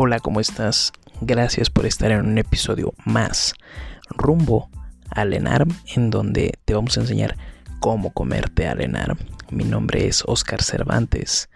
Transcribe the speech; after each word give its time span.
Hola, 0.00 0.20
¿cómo 0.20 0.38
estás? 0.38 0.92
Gracias 1.22 1.70
por 1.70 1.84
estar 1.84 2.12
en 2.12 2.24
un 2.24 2.38
episodio 2.38 2.94
más 3.04 3.54
rumbo 4.10 4.70
al 5.10 5.34
ENARM, 5.34 5.70
en 5.96 6.10
donde 6.10 6.56
te 6.64 6.74
vamos 6.74 6.96
a 6.96 7.00
enseñar 7.00 7.36
cómo 7.80 8.12
comerte 8.12 8.68
al. 8.68 8.78
Mi 9.50 9.64
nombre 9.64 10.06
es 10.06 10.22
Oscar 10.24 10.62
Cervantes, 10.62 11.50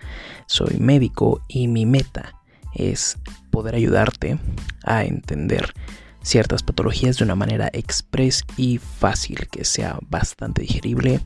soy 0.46 0.78
médico 0.80 1.40
y 1.46 1.68
mi 1.68 1.86
meta 1.86 2.34
es 2.74 3.16
poder 3.52 3.76
ayudarte 3.76 4.40
a 4.82 5.04
entender 5.04 5.72
ciertas 6.24 6.64
patologías 6.64 7.18
de 7.18 7.24
una 7.24 7.36
manera 7.36 7.70
express 7.72 8.42
y 8.56 8.78
fácil, 8.78 9.46
que 9.52 9.64
sea 9.64 10.00
bastante 10.10 10.62
digerible, 10.62 11.20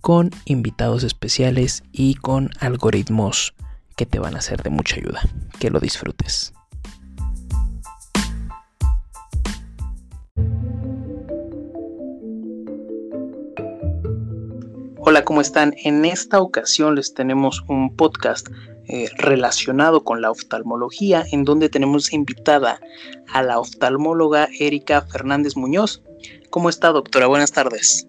con 0.00 0.32
invitados 0.46 1.04
especiales 1.04 1.84
y 1.92 2.16
con 2.16 2.50
algoritmos 2.58 3.54
que 3.96 4.06
te 4.06 4.18
van 4.18 4.36
a 4.36 4.40
ser 4.40 4.62
de 4.62 4.70
mucha 4.70 4.96
ayuda. 4.96 5.20
Que 5.58 5.70
lo 5.70 5.80
disfrutes. 5.80 6.52
Hola, 15.06 15.22
¿cómo 15.24 15.42
están? 15.42 15.74
En 15.84 16.06
esta 16.06 16.40
ocasión 16.40 16.94
les 16.94 17.12
tenemos 17.12 17.62
un 17.68 17.94
podcast 17.94 18.48
eh, 18.86 19.10
relacionado 19.18 20.02
con 20.02 20.22
la 20.22 20.30
oftalmología, 20.30 21.24
en 21.30 21.44
donde 21.44 21.68
tenemos 21.68 22.12
invitada 22.14 22.80
a 23.30 23.42
la 23.42 23.58
oftalmóloga 23.58 24.48
Erika 24.58 25.02
Fernández 25.02 25.56
Muñoz. 25.56 26.02
¿Cómo 26.48 26.70
está, 26.70 26.88
doctora? 26.88 27.26
Buenas 27.26 27.52
tardes. 27.52 28.08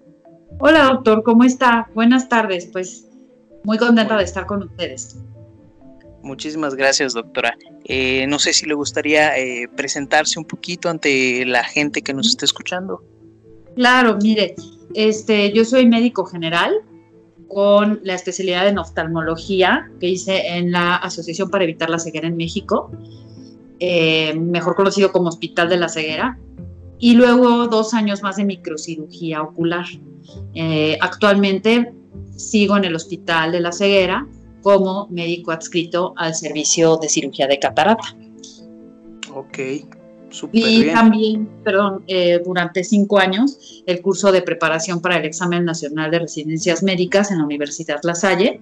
Hola, 0.59 0.85
doctor, 0.85 1.23
¿cómo 1.23 1.43
está? 1.43 1.89
Buenas 1.93 2.29
tardes, 2.29 2.69
pues 2.71 3.09
muy 3.65 3.77
contenta 3.77 4.15
de 4.15 4.23
estar 4.23 4.45
con 4.45 4.63
ustedes. 4.63 5.17
Muchísimas 6.25 6.73
gracias, 6.73 7.13
doctora. 7.13 7.55
Eh, 7.83 8.25
no 8.27 8.39
sé 8.39 8.51
si 8.51 8.65
le 8.65 8.73
gustaría 8.73 9.37
eh, 9.37 9.67
presentarse 9.75 10.39
un 10.39 10.45
poquito 10.45 10.89
ante 10.89 11.45
la 11.45 11.63
gente 11.63 12.01
que 12.01 12.15
nos 12.15 12.29
está 12.29 12.45
escuchando. 12.45 13.03
Claro, 13.75 14.17
mire, 14.19 14.55
este, 14.95 15.53
yo 15.53 15.63
soy 15.63 15.85
médico 15.85 16.25
general 16.25 16.73
con 17.47 17.99
la 18.01 18.15
especialidad 18.15 18.67
en 18.67 18.79
oftalmología 18.79 19.91
que 19.99 20.09
hice 20.09 20.57
en 20.57 20.71
la 20.71 20.95
Asociación 20.95 21.51
para 21.51 21.63
Evitar 21.63 21.91
la 21.91 21.99
Ceguera 21.99 22.27
en 22.27 22.37
México, 22.37 22.89
eh, 23.79 24.33
mejor 24.33 24.75
conocido 24.75 25.11
como 25.11 25.29
Hospital 25.29 25.69
de 25.69 25.77
la 25.77 25.89
Ceguera, 25.89 26.39
y 26.97 27.13
luego 27.13 27.67
dos 27.67 27.93
años 27.93 28.23
más 28.23 28.37
de 28.37 28.45
microcirugía 28.45 29.43
ocular. 29.43 29.85
actualmente 31.01 31.93
sigo 32.35 32.77
en 32.77 32.85
el 32.85 32.95
Hospital 32.95 33.51
de 33.51 33.59
la 33.59 33.71
Ceguera 33.71 34.27
como 34.65 35.07
médico 35.11 35.51
adscrito 35.51 36.15
al 36.17 36.33
servicio 36.33 36.97
de 36.97 37.07
cirugía 37.07 37.45
de 37.45 37.59
catarata. 37.59 38.17
Ok, 39.31 39.59
súper 40.31 40.59
Y 40.59 40.91
también, 40.91 41.47
perdón, 41.63 42.03
eh, 42.07 42.41
durante 42.43 42.83
cinco 42.83 43.19
años, 43.19 43.83
el 43.85 44.01
curso 44.01 44.31
de 44.31 44.41
preparación 44.41 45.01
para 45.01 45.17
el 45.17 45.25
examen 45.25 45.65
nacional 45.65 46.09
de 46.09 46.17
residencias 46.17 46.81
médicas 46.81 47.29
en 47.29 47.37
la 47.37 47.45
Universidad 47.45 47.99
La 48.01 48.15
Salle 48.15 48.59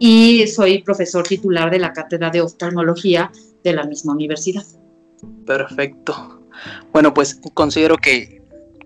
y 0.00 0.44
soy 0.48 0.82
profesor 0.82 1.22
titular 1.22 1.70
de 1.70 1.78
la 1.78 1.92
cátedra 1.92 2.30
de 2.30 2.40
oftalmología 2.40 3.30
de 3.62 3.74
la 3.74 3.84
misma 3.84 4.12
universidad. 4.12 4.64
Perfecto. 5.46 6.42
Bueno, 6.92 7.14
pues 7.14 7.40
considero 7.54 7.96
que 7.96 8.42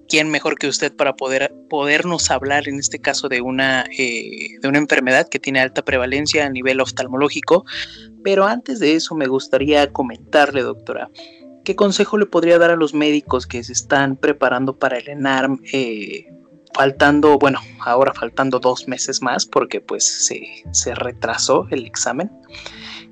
quién 0.08 0.30
mejor 0.30 0.58
que 0.58 0.68
usted 0.68 0.94
para 0.94 1.14
poder 1.14 1.54
podernos 1.68 2.30
hablar 2.30 2.68
en 2.68 2.78
este 2.78 2.98
caso 2.98 3.28
de 3.28 3.40
una 3.40 3.84
eh, 3.96 4.58
de 4.60 4.68
una 4.68 4.78
enfermedad 4.78 5.28
que 5.28 5.38
tiene 5.38 5.60
alta 5.60 5.84
prevalencia 5.84 6.46
a 6.46 6.50
nivel 6.50 6.80
oftalmológico. 6.80 7.64
Pero 8.24 8.46
antes 8.46 8.80
de 8.80 8.94
eso 8.94 9.14
me 9.14 9.26
gustaría 9.26 9.92
comentarle 9.92 10.62
doctora 10.62 11.10
qué 11.68 11.76
consejo 11.76 12.16
le 12.16 12.24
podría 12.24 12.58
dar 12.58 12.70
a 12.70 12.76
los 12.76 12.94
médicos 12.94 13.46
que 13.46 13.62
se 13.62 13.74
están 13.74 14.16
preparando 14.16 14.78
para 14.78 14.96
el 14.96 15.06
ENARM 15.06 15.60
eh, 15.70 16.26
faltando 16.72 17.38
bueno 17.38 17.60
ahora 17.80 18.14
faltando 18.14 18.58
dos 18.58 18.88
meses 18.88 19.20
más 19.20 19.44
porque 19.44 19.82
pues 19.82 20.04
se, 20.04 20.40
se 20.72 20.94
retrasó 20.94 21.66
el 21.70 21.84
examen 21.84 22.30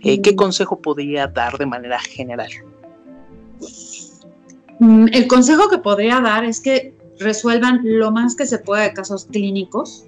eh, 0.02 0.22
qué 0.22 0.32
mm. 0.32 0.36
consejo 0.36 0.80
podría 0.80 1.26
dar 1.26 1.58
de 1.58 1.66
manera 1.66 2.00
general 2.00 2.50
el 4.80 5.26
consejo 5.26 5.68
que 5.68 5.78
podría 5.78 6.20
dar 6.20 6.44
es 6.44 6.60
que 6.60 6.94
resuelvan 7.18 7.80
lo 7.82 8.10
más 8.10 8.36
que 8.36 8.46
se 8.46 8.58
pueda 8.58 8.82
de 8.82 8.92
casos 8.92 9.26
clínicos 9.26 10.04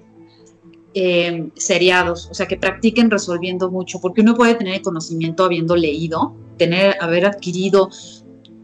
eh, 0.93 1.49
seriados, 1.55 2.29
o 2.31 2.33
sea, 2.33 2.47
que 2.47 2.57
practiquen 2.57 3.11
resolviendo 3.11 3.69
mucho, 3.69 3.99
porque 4.01 4.21
uno 4.21 4.35
puede 4.35 4.55
tener 4.55 4.81
conocimiento 4.81 5.43
habiendo 5.43 5.75
leído, 5.75 6.35
tener, 6.57 6.95
haber 6.99 7.25
adquirido 7.25 7.89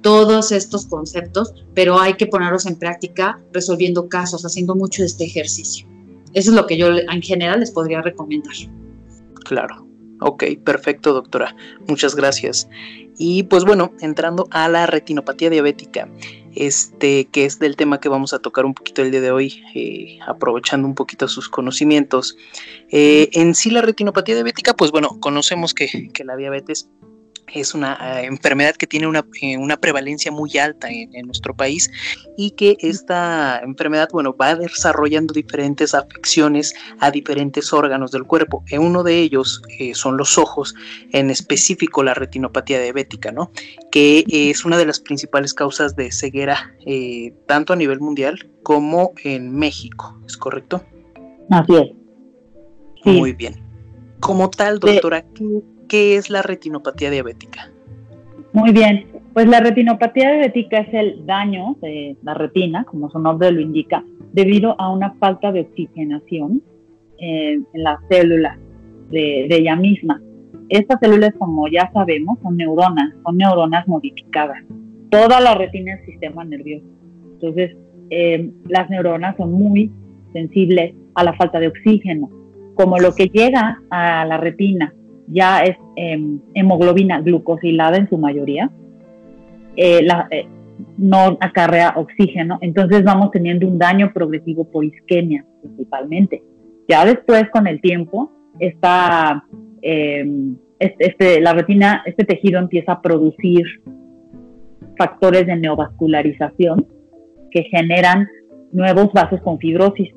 todos 0.02 0.52
estos 0.52 0.86
conceptos, 0.86 1.54
pero 1.74 2.00
hay 2.00 2.16
que 2.16 2.28
ponerlos 2.28 2.66
en 2.66 2.78
práctica 2.78 3.42
resolviendo 3.54 4.08
casos, 4.08 4.46
haciendo 4.46 4.76
mucho 4.76 5.04
este 5.04 5.26
ejercicio. 5.26 5.88
Eso 6.34 6.52
es 6.52 6.56
lo 6.56 6.68
que 6.68 6.78
yo 6.78 6.90
en 6.90 7.22
general 7.22 7.60
les 7.60 7.72
podría 7.72 8.02
recomendar. 8.02 8.54
Claro. 9.46 9.88
Ok, 10.28 10.44
perfecto, 10.64 11.14
doctora. 11.14 11.56
Muchas 11.88 12.16
gracias. 12.16 12.68
Y 13.16 13.44
pues 13.44 13.64
bueno, 13.64 13.94
entrando 14.02 14.48
a 14.50 14.68
la 14.68 14.88
retinopatía 14.88 15.52
diabética, 15.52 16.10
este 16.56 17.26
que 17.26 17.46
es 17.46 17.60
del 17.60 17.76
tema 17.76 18.00
que 18.00 18.10
vamos 18.10 18.34
a 18.34 18.40
tocar 18.40 18.66
un 18.66 18.74
poquito 18.74 19.04
el 19.04 19.12
día 19.12 19.22
de 19.22 19.30
hoy, 19.30 19.64
eh, 19.76 20.18
aprovechando 20.26 20.88
un 20.88 20.96
poquito 20.96 21.28
sus 21.28 21.48
conocimientos. 21.48 22.38
Eh, 22.90 23.30
en 23.34 23.54
sí 23.54 23.70
la 23.70 23.84
retinopatía 23.84 24.34
diabética, 24.34 24.74
pues 24.74 24.90
bueno, 24.90 25.20
conocemos 25.20 25.76
que, 25.76 26.10
que 26.12 26.24
la 26.24 26.36
diabetes 26.36 26.90
es 27.54 27.74
una 27.74 27.98
eh, 28.02 28.26
enfermedad 28.26 28.76
que 28.76 28.88
tiene 28.88 29.08
una, 29.08 29.26
eh, 29.42 29.58
prevalencia 29.80 30.32
muy 30.32 30.58
alta 30.58 30.90
en, 30.90 31.26
nuestro 31.26 31.56
país 31.56 31.92
y 32.38 32.52
que 32.52 32.78
esta 32.80 33.60
enfermedad, 33.64 34.10
bueno, 34.12 34.36
va 34.36 34.56
desarrollando 34.56 35.34
diferentes 35.34 35.94
afecciones 35.94 36.74
a 37.00 37.12
diferentes 37.12 37.72
órganos 37.74 38.12
del 38.12 38.24
cuerpo. 38.24 38.64
En 38.70 38.82
uno 38.82 39.04
de 39.04 39.20
ellos 39.20 39.62
eh, 39.80 39.94
son 39.96 40.18
los 40.18 40.38
ojos, 40.38 40.76
en 41.12 41.30
específico 41.30 42.04
la 42.04 42.14
retinopatía 42.14 42.82
diabética, 42.82 43.32
¿no? 43.32 43.52
Que 43.92 44.24
es 44.28 44.66
una 44.66 44.78
de 44.78 44.86
las 44.86 45.00
principales 45.00 45.54
causas 45.54 45.96
de 45.96 46.12
ceguera, 46.12 46.74
tanto 47.48 47.74
a 47.74 47.76
nivel 47.76 48.00
mundial 48.00 48.50
como 48.64 49.14
en 49.24 49.52
México, 49.52 50.20
¿es 50.26 50.38
correcto? 50.38 50.84
Así 51.50 51.76
es. 51.76 51.92
Muy 53.06 53.34
bien. 53.34 53.65
Como 54.26 54.50
tal, 54.50 54.80
doctora, 54.80 55.24
¿qué 55.36 55.62
¿Qué 55.88 56.16
es 56.16 56.30
la 56.32 56.42
retinopatía 56.42 57.12
diabética? 57.12 57.72
Muy 58.54 58.72
bien, 58.72 59.06
pues 59.34 59.48
la 59.48 59.60
retinopatía 59.60 60.32
diabética 60.32 60.80
es 60.80 60.94
el 60.94 61.26
daño 61.26 61.76
de 61.82 62.18
la 62.24 62.34
retina, 62.34 62.86
como 62.86 63.10
su 63.12 63.20
nombre 63.20 63.52
lo 63.52 63.62
indica, 63.62 64.04
debido 64.34 64.76
a 64.80 64.92
una 64.92 65.14
falta 65.20 65.52
de 65.52 65.62
oxigenación 65.62 66.64
eh, 67.20 67.60
en 67.72 67.84
las 67.84 68.00
células 68.10 68.58
de, 69.12 69.46
de, 69.48 69.58
ella 69.58 69.76
misma. 69.76 70.20
Estas 70.70 71.00
células, 71.00 71.34
como 71.38 71.68
ya 71.68 71.92
sabemos, 71.94 72.40
son 72.42 72.58
neuronas, 72.58 73.14
son 73.24 73.38
neuronas 73.38 73.88
modificadas. 73.88 74.58
Toda 75.12 75.40
la 75.40 75.54
retina 75.54 75.94
es 75.94 76.06
sistema 76.06 76.44
nervioso. 76.44 76.88
Entonces, 77.34 77.78
eh, 78.10 78.52
las 78.68 78.90
neuronas 78.90 79.38
son 79.38 79.52
muy 79.52 79.92
sensibles 80.34 80.96
a 81.14 81.24
la 81.24 81.34
falta 81.34 81.60
de 81.60 81.68
oxígeno. 81.68 82.30
Como 82.76 83.00
lo 83.00 83.14
que 83.14 83.28
llega 83.28 83.82
a 83.90 84.26
la 84.26 84.38
retina 84.38 84.94
ya 85.28 85.62
es 85.62 85.76
em, 85.96 86.40
hemoglobina 86.54 87.20
glucosilada 87.22 87.98
en 87.98 88.10
su 88.10 88.18
mayoría, 88.18 88.70
eh, 89.76 90.08
eh, 90.32 90.48
no 90.98 91.38
acarrea 91.40 91.94
oxígeno, 91.96 92.58
entonces 92.62 93.04
vamos 93.04 93.32
teniendo 93.32 93.68
un 93.68 93.78
daño 93.78 94.12
progresivo 94.14 94.66
por 94.70 94.86
isquemia 94.86 95.46
principalmente. 95.62 96.44
Ya 96.88 97.06
después, 97.06 97.50
con 97.50 97.68
el 97.68 97.82
tiempo, 97.82 98.32
esta, 98.60 99.44
em, 99.82 100.56
este, 100.80 101.08
este, 101.08 101.42
la 101.42 101.54
retina, 101.54 102.04
este 102.06 102.24
tejido 102.24 102.60
empieza 102.60 102.94
a 102.94 103.02
producir 103.02 103.66
factores 104.98 105.46
de 105.48 105.56
neovascularización 105.56 106.86
que 107.52 107.64
generan 107.64 108.28
nuevos 108.72 109.12
vasos 109.14 109.42
con 109.42 109.58
fibrosis 109.60 110.10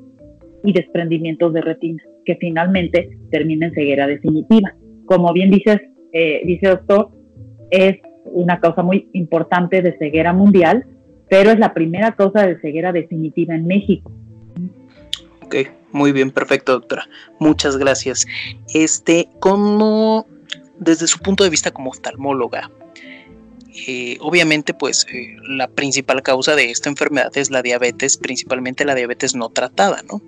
y 0.63 0.73
desprendimientos 0.73 1.53
de 1.53 1.61
retina, 1.61 2.03
que 2.29 2.35
finalmente 2.35 3.17
termina 3.31 3.65
en 3.65 3.73
ceguera 3.73 4.05
definitiva. 4.05 4.75
Como 5.05 5.33
bien 5.33 5.49
dices, 5.49 5.79
eh, 6.13 6.41
dice 6.45 6.67
doctor, 6.67 7.09
es 7.71 7.97
una 8.25 8.59
causa 8.59 8.83
muy 8.83 9.09
importante 9.13 9.81
de 9.81 9.97
ceguera 9.97 10.31
mundial, 10.31 10.85
pero 11.27 11.49
es 11.49 11.57
la 11.57 11.73
primera 11.73 12.11
causa 12.11 12.45
de 12.45 12.59
ceguera 12.59 12.91
definitiva 12.91 13.55
en 13.55 13.65
México. 13.65 14.11
Ok, 15.43 15.55
muy 15.91 16.11
bien, 16.11 16.29
perfecto, 16.29 16.73
doctora. 16.73 17.07
Muchas 17.39 17.77
gracias. 17.77 18.27
Este, 18.75 19.27
¿cómo, 19.39 20.27
desde 20.77 21.07
su 21.07 21.17
punto 21.17 21.43
de 21.43 21.49
vista 21.49 21.71
como 21.71 21.89
oftalmóloga, 21.89 22.69
eh, 23.87 24.17
obviamente, 24.21 24.75
pues 24.75 25.07
eh, 25.11 25.35
la 25.47 25.67
principal 25.67 26.21
causa 26.21 26.55
de 26.55 26.69
esta 26.69 26.89
enfermedad 26.89 27.35
es 27.35 27.49
la 27.49 27.63
diabetes, 27.63 28.17
principalmente 28.17 28.85
la 28.85 28.93
diabetes 28.93 29.33
no 29.33 29.49
tratada, 29.49 30.03
¿no? 30.07 30.21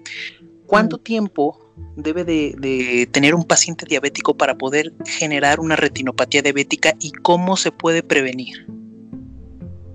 ¿Cuánto 0.65 0.97
mm. 0.97 1.01
tiempo 1.01 1.60
debe 1.95 2.23
de, 2.23 3.07
tener 3.11 3.35
un 3.35 3.43
paciente 3.43 3.85
diabético 3.87 4.35
para 4.35 4.55
poder 4.55 4.93
generar 5.05 5.59
una 5.59 5.75
retinopatía 5.75 6.41
diabética 6.41 6.93
y 6.99 7.11
cómo 7.11 7.57
se 7.57 7.71
puede 7.71 8.03
prevenir? 8.03 8.67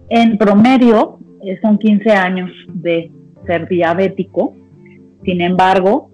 En 0.09 0.39
promedio 0.39 1.19
eh, 1.45 1.59
son 1.63 1.79
15 1.79 2.11
años 2.11 2.51
de 2.69 3.11
ser 3.47 3.69
diabético. 3.69 4.55
Sin 5.25 5.41
embargo, 5.41 6.11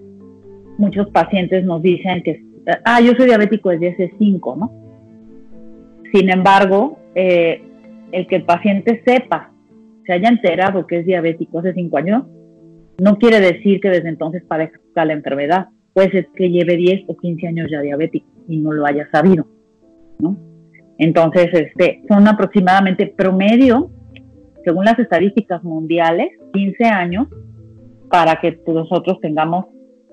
muchos 0.79 1.09
pacientes 1.11 1.65
nos 1.65 1.83
dicen 1.83 2.23
que, 2.23 2.43
ah, 2.85 3.01
yo 3.01 3.13
soy 3.17 3.27
diabético 3.27 3.71
desde 3.71 3.93
hace 3.93 4.13
5, 4.19 4.57
¿no? 4.57 4.73
Sin 6.13 6.31
embargo, 6.31 6.99
eh, 7.15 7.63
el 8.13 8.27
que 8.27 8.37
el 8.37 8.45
paciente 8.45 9.03
sepa, 9.05 9.51
se 10.07 10.13
haya 10.13 10.29
enterado 10.29 10.87
que 10.87 11.01
es 11.01 11.07
diabético 11.07 11.59
hace 11.59 11.75
5 11.75 11.97
años, 11.97 12.25
no 12.99 13.19
quiere 13.19 13.41
decir 13.41 13.81
que 13.81 13.89
desde 13.89 14.09
entonces 14.09 14.43
padezca 14.47 14.82
la 14.95 15.13
enfermedad. 15.13 15.69
Puede 15.93 16.11
ser 16.11 16.29
que 16.35 16.51
lleve 16.51 16.77
10 16.77 17.05
o 17.09 17.17
15 17.17 17.47
años 17.49 17.71
ya 17.71 17.81
diabético 17.81 18.27
y 18.49 18.59
no 18.59 18.73
lo 18.73 18.87
haya 18.87 19.09
sabido, 19.11 19.47
¿no? 20.19 20.37
Entonces, 20.99 21.49
este, 21.53 22.03
son 22.09 22.29
aproximadamente 22.29 23.07
promedio, 23.07 23.91
según 24.65 24.85
las 24.85 24.99
estadísticas 24.99 25.63
mundiales, 25.65 26.29
15 26.53 26.85
años 26.85 27.29
para 28.09 28.37
que 28.41 28.61
nosotros 28.67 29.19
tengamos 29.21 29.67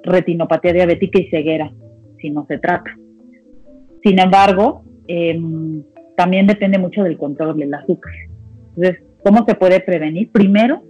retinopatía 0.03 0.73
diabética 0.73 1.19
y 1.19 1.29
ceguera, 1.29 1.71
si 2.19 2.29
no 2.29 2.45
se 2.47 2.57
trata. 2.57 2.95
Sin 4.03 4.19
embargo, 4.19 4.83
em, 5.07 5.83
también 6.15 6.47
depende 6.47 6.77
mucho 6.77 7.03
del 7.03 7.17
control 7.17 7.57
del 7.57 7.73
azúcar. 7.73 8.13
Entonces, 8.75 9.03
¿cómo 9.23 9.45
se 9.45 9.55
puede 9.55 9.81
prevenir? 9.81 10.31
Primero, 10.31 10.83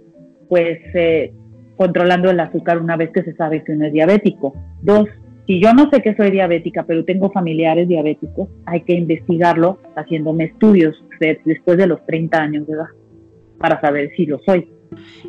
pues 0.48 0.78
eh, 0.94 1.32
controlando 1.80 2.30
el 2.30 2.38
azúcar 2.38 2.76
una 2.76 2.94
vez 2.98 3.10
que 3.10 3.22
se 3.22 3.34
sabe 3.36 3.64
que 3.64 3.72
uno 3.72 3.86
es 3.86 3.92
diabético. 3.94 4.52
Dos, 4.82 5.08
si 5.46 5.62
yo 5.62 5.72
no 5.72 5.88
sé 5.88 6.02
que 6.02 6.14
soy 6.14 6.30
diabética, 6.30 6.82
pero 6.82 7.06
tengo 7.06 7.32
familiares 7.32 7.88
diabéticos, 7.88 8.50
hay 8.66 8.82
que 8.82 8.92
investigarlo 8.92 9.78
haciéndome 9.96 10.44
estudios 10.44 11.02
después 11.18 11.78
de 11.78 11.86
los 11.86 12.04
30 12.04 12.36
años 12.36 12.66
de 12.66 12.74
edad 12.74 12.88
para 13.56 13.80
saber 13.80 14.10
si 14.14 14.26
lo 14.26 14.40
soy. 14.40 14.68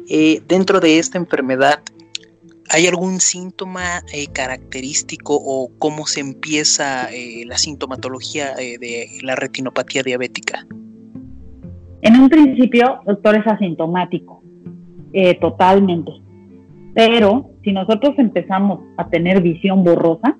Eh, 0.09 0.41
dentro 0.45 0.81
de 0.81 0.99
esta 0.99 1.17
enfermedad, 1.17 1.79
¿hay 2.69 2.85
algún 2.85 3.21
síntoma 3.21 4.03
eh, 4.13 4.27
característico 4.33 5.39
o 5.41 5.71
cómo 5.79 6.05
se 6.05 6.19
empieza 6.19 7.09
eh, 7.13 7.45
la 7.45 7.57
sintomatología 7.57 8.55
de 8.55 9.07
la 9.23 9.37
retinopatía 9.37 10.03
diabética? 10.03 10.67
En 12.01 12.19
un 12.19 12.27
principio, 12.27 12.99
doctor, 13.05 13.37
es 13.37 13.47
asintomático, 13.47 14.43
totalmente. 15.39 16.11
Pero 16.93 17.51
si 17.63 17.71
nosotros 17.71 18.13
empezamos 18.17 18.79
a 18.97 19.09
tener 19.09 19.41
visión 19.41 19.83
borrosa, 19.83 20.37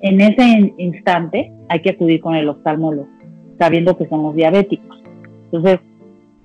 en 0.00 0.20
ese 0.20 0.74
instante 0.78 1.52
hay 1.68 1.80
que 1.80 1.90
acudir 1.90 2.20
con 2.20 2.34
el 2.34 2.48
oftalmólogo, 2.48 3.08
sabiendo 3.58 3.96
que 3.96 4.08
somos 4.08 4.34
diabéticos. 4.34 5.02
Entonces, 5.44 5.80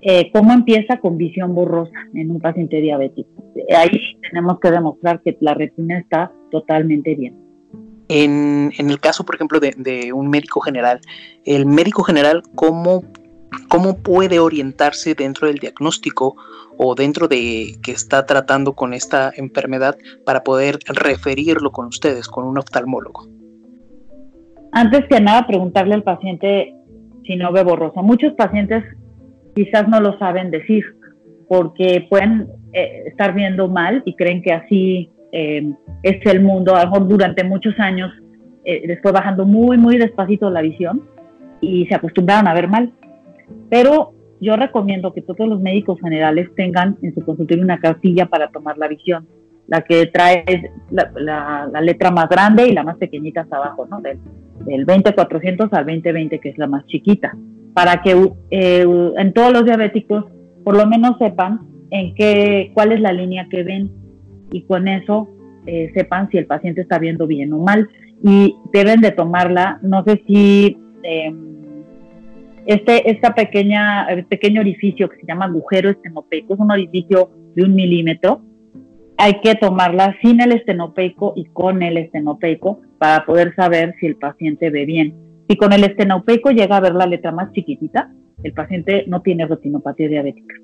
eh, 0.02 0.32
¿cómo 0.32 0.54
empieza 0.54 0.98
con 0.98 1.18
visión 1.18 1.54
borrosa 1.54 2.08
en 2.14 2.32
un 2.32 2.40
paciente 2.40 2.80
diabético? 2.82 3.30
Ahí 3.78 4.18
tenemos 4.22 4.60
que 4.60 4.72
demostrar 4.72 5.22
que 5.22 5.38
la 5.42 5.54
retina 5.54 6.00
está 6.00 6.32
totalmente 6.50 7.16
bien. 7.16 7.36
En, 8.08 8.72
el 8.78 9.00
caso, 9.00 9.26
por 9.26 9.36
ejemplo, 9.36 9.60
de, 9.60 9.74
de, 9.78 10.12
un 10.12 10.30
médico 10.30 10.60
general, 10.60 11.00
el 11.46 11.66
médico 11.66 12.04
general, 12.04 12.44
¿cómo, 12.56 13.04
¿cómo 13.70 13.98
puede 13.98 14.40
orientarse 14.40 15.16
dentro 15.16 15.48
del 15.48 15.58
diagnóstico 15.58 16.36
o 16.78 16.96
dentro 16.96 17.28
de 17.28 17.76
que 17.84 17.92
está 17.92 18.26
tratando 18.26 18.74
con 18.74 18.94
esta 18.94 19.32
enfermedad 19.36 19.98
para 20.26 20.44
poder 20.44 20.80
referirlo 20.88 21.72
con 21.72 21.88
ustedes, 21.88 22.28
con 22.28 22.46
un 22.46 22.58
oftalmólogo? 22.58 23.28
Antes 24.72 25.06
que 25.10 25.20
nada, 25.20 25.46
preguntarle 25.48 25.96
al 25.96 26.04
paciente 26.04 26.74
si 27.26 27.36
no 27.36 27.52
ve 27.52 27.64
borroso. 27.64 28.02
Muchos 28.02 28.34
pacientes 28.34 28.84
quizás 29.56 29.88
no 29.88 30.00
lo 30.00 30.18
saben 30.18 30.50
decir 30.50 30.84
porque 31.48 32.08
pueden 32.10 32.48
eh, 32.74 33.04
estar 33.08 33.34
viendo 33.34 33.68
mal 33.68 34.02
y 34.06 34.16
creen 34.16 34.42
que 34.42 34.54
así 34.54 35.10
eh, 35.34 35.70
es 36.04 36.26
el 36.26 36.42
mundo. 36.42 36.76
A 36.76 36.86
lo 36.86 36.92
mejor 36.92 37.08
durante 37.10 37.44
muchos 37.44 37.78
años 37.80 38.12
eh, 38.64 38.84
les 38.88 39.02
fue 39.02 39.12
bajando 39.12 39.46
muy, 39.46 39.78
muy 39.78 39.98
despacito 39.98 40.50
la 40.50 40.62
visión 40.62 41.02
y 41.60 41.86
se 41.88 41.96
acostumbraron 41.96 42.48
a 42.48 42.54
ver 42.54 42.70
mal. 42.70 42.94
Pero 43.70 44.14
yo 44.40 44.56
recomiendo 44.56 45.14
que 45.14 45.22
todos 45.22 45.48
los 45.48 45.62
médicos 45.62 46.00
generales 46.02 46.50
tengan 46.56 46.98
en 47.02 47.14
su 47.14 47.22
consultorio 47.22 47.64
una 47.64 47.80
cartilla 47.80 48.26
para 48.26 48.50
tomar 48.50 48.78
la 48.78 48.88
visión, 48.88 49.28
la 49.68 49.82
que 49.82 50.08
trae 50.08 50.72
la, 50.90 51.70
letra 51.82 52.12
más 52.12 52.28
grande 52.28 52.68
y 52.68 52.74
la 52.74 52.84
más 52.84 52.98
pequeñita 52.98 53.42
hasta 53.42 53.58
abajo, 53.58 53.86
¿no? 53.86 54.02
Del, 54.02 54.20
del 54.66 54.86
20400 54.86 55.72
al 55.72 55.86
2020, 55.86 56.40
que 56.40 56.50
es 56.50 56.58
la 56.58 56.68
más 56.68 56.86
chiquita, 56.88 57.38
para 57.74 58.02
que 58.02 58.32
eh, 58.50 58.86
en 59.18 59.34
todos 59.34 59.54
los 59.54 59.66
diabéticos 59.66 60.26
por 60.64 60.76
lo 60.76 60.88
menos 60.88 61.18
sepan 61.18 61.62
en 61.92 62.16
qué, 62.16 62.72
cuál 62.74 62.92
es 62.92 63.02
la 63.02 63.14
línea 63.14 63.48
que 63.50 63.64
ven. 63.64 63.92
Y 64.52 64.64
con 64.64 64.88
eso 64.88 65.30
eh, 65.66 65.92
sepan 65.94 66.30
si 66.30 66.38
el 66.38 66.46
paciente 66.46 66.82
está 66.82 67.00
viendo 67.00 67.28
bien 67.28 67.54
o 67.54 67.60
mal. 67.60 67.88
Y 68.24 68.56
deben 68.74 69.02
de 69.02 69.12
tomarla, 69.12 69.80
no 69.84 70.04
sé 70.04 70.24
si... 70.28 70.78
Eh, 71.04 71.34
este 72.74 73.12
esta 73.12 73.34
pequeña, 73.34 74.08
pequeño 74.30 74.62
orificio 74.62 75.10
que 75.10 75.18
se 75.18 75.26
llama 75.28 75.46
agujero 75.46 75.90
estenopeico, 75.90 76.54
es 76.54 76.60
un 76.60 76.72
orificio 76.72 77.32
de 77.56 77.64
un 77.64 77.76
milímetro, 77.76 78.42
hay 79.18 79.40
que 79.42 79.56
tomarla 79.56 80.16
sin 80.22 80.42
el 80.42 80.52
estenopeico 80.52 81.34
y 81.36 81.46
con 81.46 81.84
el 81.84 81.98
estenopeico 81.98 82.82
para 82.98 83.26
poder 83.26 83.54
saber 83.56 83.94
si 84.00 84.08
el 84.08 84.16
paciente 84.16 84.70
ve 84.70 84.86
bien. 84.86 85.14
Si 85.48 85.58
con 85.58 85.74
el 85.74 85.84
estenopeico 85.84 86.52
llega 86.52 86.78
a 86.78 86.82
ver 86.82 86.96
la 86.96 87.06
letra 87.06 87.32
más 87.32 87.52
chiquitita, 87.52 88.12
el 88.44 88.54
paciente 88.54 89.04
no 89.08 89.22
tiene 89.22 89.46
retinopatía 89.46 90.08
diabética. 90.08 90.56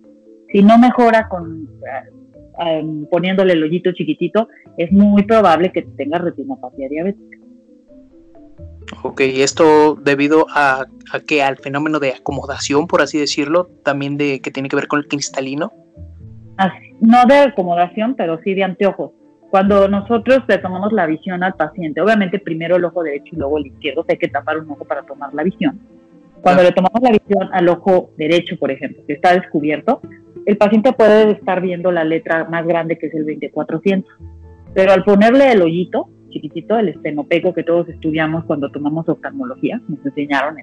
Si 0.52 0.64
no 0.64 0.80
mejora 0.80 1.28
con 1.30 1.68
eh, 1.84 2.80
em, 2.80 3.06
poniéndole 3.12 3.54
el 3.54 3.64
hoyito 3.64 3.92
chiquitito, 3.92 4.48
es 4.78 4.92
muy 4.92 5.24
probable 5.24 5.72
que 5.72 5.84
tenga 5.84 6.18
retinopatía 6.18 6.90
diabética. 6.90 7.38
Ok, 9.03 9.22
esto 9.22 9.96
debido 9.96 10.46
a, 10.50 10.86
que 11.27 11.44
al 11.44 11.58
fenómeno 11.58 12.00
de 12.00 12.13
acomodación, 12.13 12.88
por 12.88 13.01
así 13.01 13.17
decirlo, 13.20 13.70
también 13.84 14.17
de 14.17 14.39
que 14.39 14.51
tiene 14.51 14.70
que 14.70 14.75
ver 14.75 14.88
con 14.88 15.00
el 15.00 15.08
cristalino. 15.08 15.72
no 17.01 17.25
de 17.25 17.38
acomodación, 17.39 18.15
pero 18.15 18.39
sí 18.44 18.53
de 18.53 18.63
anteojos. 18.63 19.12
Cuando 19.50 19.88
nosotros 19.88 20.39
le 20.48 20.58
tomamos 20.58 20.91
la 20.91 21.06
visión 21.06 21.44
al 21.44 21.53
paciente, 21.53 22.01
obviamente 22.01 22.39
primero 22.39 22.75
el 22.75 22.86
ojo 22.86 23.01
derecho 23.03 23.29
y 23.34 23.38
luego 23.38 23.58
el 23.58 23.67
izquierdo, 23.67 24.06
hay 24.08 24.17
que 24.17 24.27
tapar 24.27 24.58
un 24.58 24.70
ojo 24.70 24.84
para 24.86 25.03
tomar 25.03 25.34
la 25.34 25.44
visión. 25.44 25.79
Cuando 26.41 26.63
le 26.63 26.72
tomamos 26.72 27.01
la 27.01 27.12
visión 27.12 27.50
al 27.53 27.67
ojo 27.70 28.12
derecho, 28.17 28.58
por 28.58 28.72
ejemplo, 28.72 29.03
que 29.08 29.13
está 29.13 29.34
descubierto, 29.34 30.01
el 30.46 30.58
paciente 30.58 30.94
puede 30.94 31.32
estar 31.32 31.62
viendo 31.62 31.91
la 31.91 32.03
letra 32.03 32.46
más 32.46 32.65
grande 32.65 32.98
que 32.98 33.08
es 33.08 33.13
el 33.13 33.25
2400, 33.25 34.13
pero 34.74 34.91
al 34.91 35.03
ponerle 35.03 35.51
el 35.51 35.62
hoyito 35.62 36.10
chiquitito, 36.39 36.77
el 36.77 36.89
estenopeco 36.89 37.53
que 37.53 37.63
todos 37.63 37.89
estudiamos 37.89 38.46
cuando 38.46 38.70
tomamos 38.70 39.08
oftalmología, 39.10 39.82
nos 39.88 40.06
enseñaron, 40.06 40.58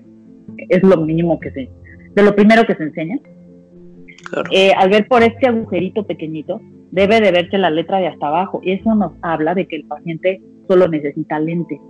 es 0.68 0.82
lo 0.82 0.96
mínimo 0.98 1.40
que 1.40 1.50
se, 1.50 1.70
de 2.14 2.22
lo 2.22 2.34
primero 2.34 2.64
que 2.64 2.74
se 2.74 2.84
enseña. 2.84 3.18
Eh, 4.50 4.72
al 4.76 4.90
ver 4.90 5.06
por 5.08 5.22
este 5.22 5.48
agujerito 5.48 6.06
pequeñito, 6.06 6.60
debe 6.90 7.20
de 7.20 7.32
verse 7.32 7.58
la 7.58 7.70
letra 7.70 7.98
de 7.98 8.08
hasta 8.08 8.28
abajo. 8.28 8.60
Y 8.62 8.72
eso 8.72 8.94
nos 8.94 9.12
habla 9.22 9.54
de 9.54 9.66
que 9.66 9.76
el 9.76 9.84
paciente 9.84 10.40
solo 10.68 10.88
necesita 10.88 11.38
lentes. 11.38 11.80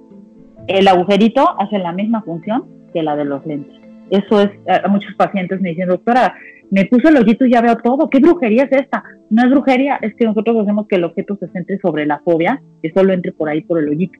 El 0.66 0.88
agujerito 0.88 1.60
hace 1.60 1.78
la 1.78 1.92
misma 1.92 2.22
función 2.22 2.64
que 2.92 3.02
la 3.02 3.16
de 3.16 3.24
los 3.24 3.44
lentes. 3.46 3.83
Eso 4.10 4.40
es, 4.40 4.50
a 4.68 4.88
muchos 4.88 5.14
pacientes 5.14 5.60
me 5.60 5.70
dicen, 5.70 5.88
doctora, 5.88 6.34
me 6.70 6.86
puso 6.86 7.08
el 7.08 7.16
ojito 7.16 7.44
y 7.46 7.52
ya 7.52 7.60
veo 7.60 7.76
todo. 7.76 8.08
¿Qué 8.10 8.18
brujería 8.18 8.64
es 8.64 8.72
esta? 8.72 9.04
No 9.30 9.44
es 9.44 9.50
brujería, 9.50 9.98
es 10.02 10.14
que 10.14 10.24
nosotros 10.24 10.56
hacemos 10.60 10.86
que 10.88 10.96
el 10.96 11.04
objeto 11.04 11.36
se 11.36 11.48
centre 11.48 11.78
sobre 11.78 12.06
la 12.06 12.20
fobia, 12.20 12.62
que 12.82 12.92
solo 12.92 13.12
entre 13.12 13.32
por 13.32 13.48
ahí 13.48 13.62
por 13.62 13.78
el 13.78 13.88
ojito. 13.88 14.18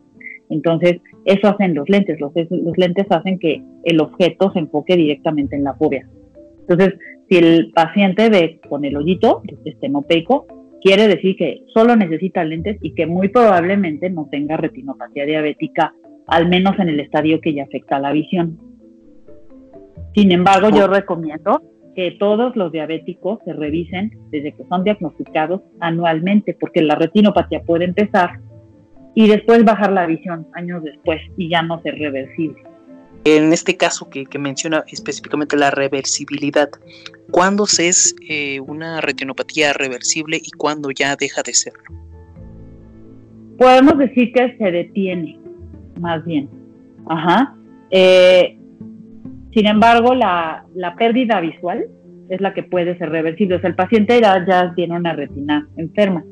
Entonces, 0.51 1.01
eso 1.25 1.49
hacen 1.49 1.75
los 1.75 1.89
lentes. 1.89 2.21
Los, 2.21 2.33
los 2.35 2.79
lentes 2.79 3.07
hacen 3.11 3.39
que 3.39 3.63
el 3.85 4.01
objeto 4.01 4.53
se 4.53 4.61
enfoque 4.61 4.97
directamente 4.97 5.57
en 5.57 5.65
la 5.65 5.75
fobia. 5.75 6.07
Entonces, 6.61 6.95
si 7.29 7.39
el 7.39 7.73
paciente 7.73 8.29
ve 8.29 8.61
con 8.69 8.85
el 8.85 8.97
hoyito, 8.97 9.43
este 9.65 9.91
peco, 10.07 10.47
quiere 10.83 11.09
decir 11.09 11.37
que 11.37 11.63
solo 11.73 11.97
necesita 11.97 12.45
lentes 12.45 12.77
y 12.83 12.95
que 12.95 13.07
muy 13.07 13.29
probablemente 13.29 14.11
no 14.11 14.29
tenga 14.31 14.57
retinopatía 14.57 15.25
diabética, 15.25 15.95
al 16.27 16.49
menos 16.49 16.79
en 16.79 16.91
el 16.91 17.01
estadio 17.01 17.41
que 17.41 17.55
ya 17.55 17.65
afecta 17.65 17.99
la 17.99 18.13
visión. 18.13 18.59
Sin 20.15 20.33
embargo, 20.33 20.71
yo 20.71 20.87
recomiendo 20.87 21.63
que 21.95 22.13
todos 22.13 22.57
los 22.57 22.73
diabéticos 22.73 23.39
se 23.45 23.53
revisen 23.53 24.11
desde 24.31 24.53
que 24.53 24.65
son 24.69 24.85
diagnosticados 24.85 25.61
anualmente, 25.81 26.57
porque 26.59 26.83
la 26.83 26.95
retinopatía 26.97 27.63
puede 27.63 27.85
empezar 27.85 28.41
y 29.15 29.29
después 29.29 29.65
bajar 29.65 29.93
la 29.93 30.07
visión 30.07 30.47
años 30.55 30.83
después 30.83 31.21
y 31.37 31.49
ya 31.49 31.63
no 31.63 31.81
ser 31.83 31.99
reversible. 31.99 32.63
En 33.25 33.53
este 33.55 33.77
caso 33.77 34.11
que, 34.11 34.27
menciona 34.39 34.85
específicamente 34.89 35.57
la 35.57 35.71
reversibilidad, 35.71 36.69
¿cuándo 37.31 37.65
se 37.67 37.89
es 37.89 38.15
eh, 38.29 38.61
una 38.61 39.01
retinopatía 39.01 39.73
reversible 39.73 40.37
y 40.37 40.51
cuándo 40.51 40.91
ya 40.91 41.17
deja 41.17 41.43
de 41.43 41.55
serlo? 41.55 41.83
Podemos 43.57 43.97
decir 43.97 44.33
que 44.33 44.57
se 44.59 44.71
detiene, 44.71 45.39
más 45.99 46.23
bien. 46.27 46.51
Ajá. 47.07 47.57
Eh, 47.91 48.59
sin 49.55 49.67
embargo, 49.67 50.15
la, 50.15 50.67
pérdida 50.99 51.41
visual 51.41 51.87
es 52.29 52.41
la 52.41 52.53
que 52.55 52.65
puede 52.65 52.99
ser 52.99 53.11
reversible. 53.11 53.57
O 53.57 53.61
sea, 53.61 53.71
el 53.71 53.77
paciente 53.77 54.21
ya, 54.21 54.73
tiene 54.75 54.97
una 54.97 55.13
retina 55.13 55.69
enferma, 55.77 56.25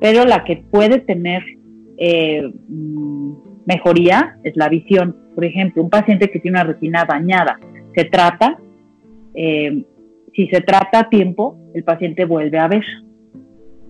pero 0.00 0.24
la 0.24 0.42
que 0.42 0.64
puede 0.70 0.98
tener 0.98 1.44
eh, 1.96 2.42
mm, 2.68 3.32
mejoría 3.66 4.36
es 4.42 4.56
la 4.56 4.68
visión. 4.68 5.16
Por 5.34 5.44
ejemplo, 5.44 5.82
un 5.82 5.90
paciente 5.90 6.28
que 6.28 6.40
tiene 6.40 6.58
una 6.58 6.64
retina 6.64 7.04
dañada, 7.04 7.58
se 7.94 8.04
trata, 8.04 8.58
eh, 9.34 9.84
si 10.34 10.48
se 10.48 10.60
trata 10.60 11.00
a 11.00 11.08
tiempo, 11.08 11.56
el 11.72 11.84
paciente 11.84 12.24
vuelve 12.24 12.58
a 12.58 12.66
ver. 12.66 12.84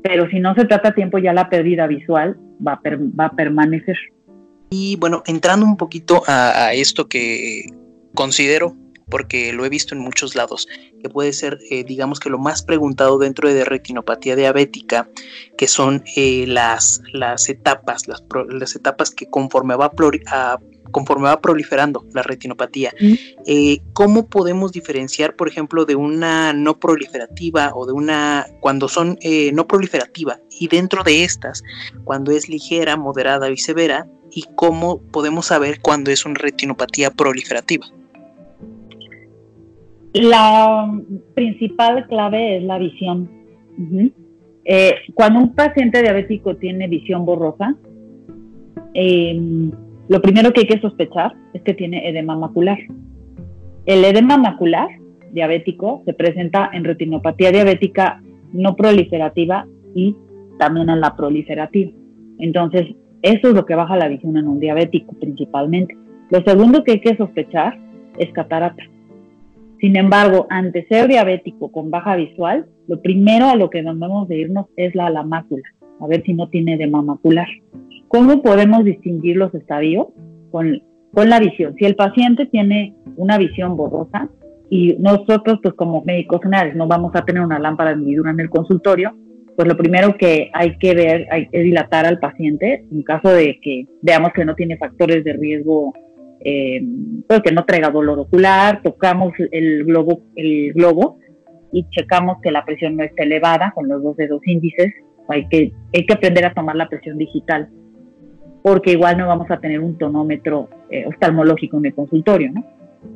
Pero 0.03 0.29
si 0.29 0.39
no 0.39 0.55
se 0.55 0.67
trata 0.67 0.91
a 0.91 0.95
tiempo, 0.95 1.19
ya 1.19 1.33
la 1.33 1.49
pérdida 1.49 1.87
visual 1.87 2.37
va 2.65 2.81
a, 3.19 3.31
permanecer. 3.31 3.97
Y 4.71 4.97
bueno, 4.97 5.23
entrando 5.27 5.65
un 5.65 5.77
poquito 5.77 6.23
a 6.27 6.73
esto 6.75 7.09
que 7.09 7.71
considero, 8.17 8.75
porque 9.09 9.53
lo 9.53 9.65
he 9.65 9.69
visto 9.69 9.95
en 9.95 10.01
muchos 10.01 10.35
lados, 10.35 10.67
que 11.01 11.09
puede 11.09 11.33
ser, 11.33 11.59
eh, 11.71 11.85
digamos 11.85 12.19
que 12.19 12.31
lo 12.31 12.39
más 12.39 12.63
preguntado 12.63 13.19
dentro 13.19 13.49
de 13.53 13.65
retinopatía 13.65 14.35
diabética, 14.35 15.09
que 15.57 15.69
son 15.69 16.03
eh, 16.17 16.45
las, 16.49 17.01
las 17.13 17.49
etapas, 17.49 18.09
las, 18.09 18.25
las, 18.49 18.75
etapas 18.75 19.13
que 19.13 19.27
conforme 19.27 19.77
va, 19.77 19.93
a, 20.27 20.59
conforme 20.91 21.25
va 21.25 21.41
proliferando 21.41 22.05
la 22.13 22.23
retinopatía. 22.23 22.93
Eh, 23.47 23.79
¿Cómo 23.93 24.29
podemos 24.29 24.73
diferenciar, 24.73 25.37
por 25.37 25.49
ejemplo, 25.49 25.85
de 25.85 25.95
una 25.95 26.53
no 26.53 26.81
proliferativa 26.81 27.73
o 27.75 27.87
de 27.87 27.93
una, 27.93 28.47
cuando 28.61 28.89
son 28.89 29.19
no 29.53 29.67
proliferativa 29.69 30.41
y 30.51 30.67
dentro 30.67 31.05
de 31.05 31.23
estas, 31.23 31.63
cuando 32.05 32.33
es 32.33 32.49
ligera, 32.49 32.97
moderada 32.97 33.51
y 33.51 33.57
severa? 33.57 34.09
¿Y 34.33 34.45
cómo 34.57 35.01
podemos 35.01 35.47
saber 35.47 35.81
cuándo 35.81 36.11
es 36.11 36.27
una 36.27 36.35
retinopatía 36.35 37.11
proliferativa? 37.13 37.87
La 40.17 40.91
principal 41.35 42.07
clave 42.07 42.57
es 42.57 42.63
la 42.63 42.79
visión. 42.79 43.29
Eh, 44.65 44.95
cuando 45.13 45.41
un 45.41 45.55
paciente 45.55 46.01
diabético 46.01 46.57
tiene 46.57 46.89
visión 46.89 47.27
borrosa, 47.27 47.77
em, 48.95 49.71
lo 50.09 50.23
primero 50.23 50.53
que 50.53 50.61
hay 50.61 50.67
que 50.67 50.81
sospechar 50.81 51.35
es 51.53 51.61
que 51.61 51.75
tiene 51.75 52.09
edema 52.09 52.35
macular. 52.35 52.79
El 53.85 54.07
edema 54.07 54.39
macular 54.39 54.89
diabético 55.33 56.03
se 56.07 56.15
presenta 56.15 56.71
en 56.73 56.85
retinopatía 56.85 57.53
diabética 57.53 58.23
no 58.55 58.75
proliferativa 58.75 59.67
y 59.95 60.17
también 60.59 60.89
en 60.89 61.01
la 61.01 61.15
proliferativa. 61.15 61.93
Entonces, 62.39 62.87
eso 63.21 63.49
es 63.49 63.55
lo 63.55 63.67
que 63.67 63.75
baja 63.75 63.97
la 63.97 64.09
visión 64.09 64.39
en 64.39 64.49
un 64.49 64.61
diabético 64.61 65.13
principalmente. 65.21 65.95
Lo 66.31 66.43
segundo 66.43 66.85
que 66.85 66.93
hay 66.93 67.01
que 67.01 67.17
sospechar 67.19 67.79
es 68.19 68.33
catarata. 68.33 68.83
Sin 69.81 69.97
embargo, 69.97 70.47
ante 70.49 70.87
ser 70.87 71.09
diabético 71.09 71.71
con 71.71 71.91
baja 71.91 72.17
visual, 72.17 72.67
lo 72.89 73.01
primero 73.03 73.47
a 73.47 73.57
lo 73.57 73.69
que 73.69 73.83
debemos 73.83 74.29
de 74.29 74.39
irnos 74.39 74.67
es 74.77 74.95
la, 74.95 75.11
la 75.11 75.23
mácula, 75.23 75.65
a 76.01 76.07
ver 76.07 76.23
si 76.25 76.33
no 76.33 76.49
tiene 76.49 76.75
edema 76.75 77.03
macular. 77.03 77.49
¿Cómo 78.09 78.43
podemos 78.43 78.85
distinguir 78.85 79.37
los 79.37 79.55
estadios? 79.55 80.07
Con, 80.51 80.83
con 81.13 81.29
la 81.29 81.41
visión. 81.41 81.75
Si 81.79 81.85
el 81.85 81.97
paciente 81.97 82.47
tiene 82.47 82.95
una 83.17 83.37
visión 83.37 83.77
borrosa 83.77 84.31
y 84.71 84.95
nosotros, 84.99 85.61
pues 85.63 85.75
como 85.75 86.03
médicos 86.05 86.41
generales, 86.43 86.75
no 86.75 86.87
vamos 86.87 87.13
a 87.15 87.25
tener 87.25 87.43
una 87.43 87.59
lámpara 87.59 87.91
de 87.91 87.97
hendidura 87.97 88.31
en 88.31 88.41
el 88.41 88.51
consultorio, 88.51 89.15
pues 89.57 89.69
lo 89.69 89.77
primero 89.77 90.17
que 90.19 90.51
hay 90.53 90.77
que 90.79 90.95
ver 90.95 91.27
es 91.51 91.65
dilatar 91.65 92.07
al 92.07 92.19
paciente 92.19 92.85
en 92.91 93.03
caso 93.03 93.31
de 93.31 93.59
que 93.63 93.87
veamos 94.03 94.33
que 94.35 94.45
no 94.45 94.55
tiene 94.55 94.77
factores 94.77 95.25
de 95.25 95.33
riesgo 95.33 95.95
eh, 96.49 96.81
pues 97.27 97.41
que 97.41 97.51
no 97.51 97.65
traiga 97.65 97.91
dolor 97.91 98.21
ocular, 98.21 98.81
tocamos 98.81 99.33
el 99.51 99.85
globo, 99.85 100.21
el 100.37 100.73
globo 100.75 101.19
y 101.73 101.89
checamos 101.91 102.39
que 102.41 102.53
la 102.53 102.65
presión 102.65 102.97
no 102.97 103.03
esté 103.03 103.25
elevada 103.25 103.73
con 103.75 103.89
los 103.89 104.01
dos 104.01 104.17
dedos 104.17 104.41
índices. 104.47 104.95
Hay 105.29 105.49
que, 105.49 105.73
hay 105.93 106.07
que 106.07 106.15
aprender 106.15 106.47
a 106.47 106.55
tomar 106.55 106.77
la 106.77 106.89
presión 106.89 107.19
digital, 107.19 107.69
porque 108.63 108.93
igual 108.93 109.19
no 109.19 109.27
vamos 109.27 109.51
a 109.51 109.59
tener 109.59 109.81
un 109.81 109.99
tonómetro 109.99 110.69
eh, 110.89 111.05
oftalmológico 111.09 111.79
en 111.79 111.87
el 111.87 111.95
consultorio, 111.97 112.53
¿no? 112.53 112.65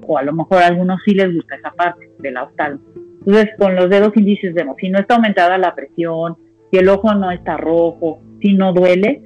O 0.09 0.19
a 0.19 0.25
lo 0.25 0.33
mejor 0.33 0.59
a 0.59 0.67
algunos 0.67 0.99
sí 1.05 1.15
les 1.15 1.33
gusta 1.33 1.55
esa 1.55 1.71
parte 1.71 2.11
de 2.19 2.33
la 2.33 2.43
oftalmo. 2.43 2.81
Entonces, 3.21 3.51
con 3.61 3.77
los 3.77 3.89
dedos 3.89 4.11
índices 4.17 4.55
vemos, 4.55 4.75
si 4.81 4.89
no 4.89 4.99
está 4.99 5.15
aumentada 5.15 5.57
la 5.57 5.77
presión, 5.77 6.37
si 6.73 6.79
el 6.79 6.89
ojo 6.89 7.15
no 7.15 7.31
está 7.31 7.57
rojo, 7.57 8.19
si 8.43 8.55
no 8.55 8.73
duele, 8.73 9.23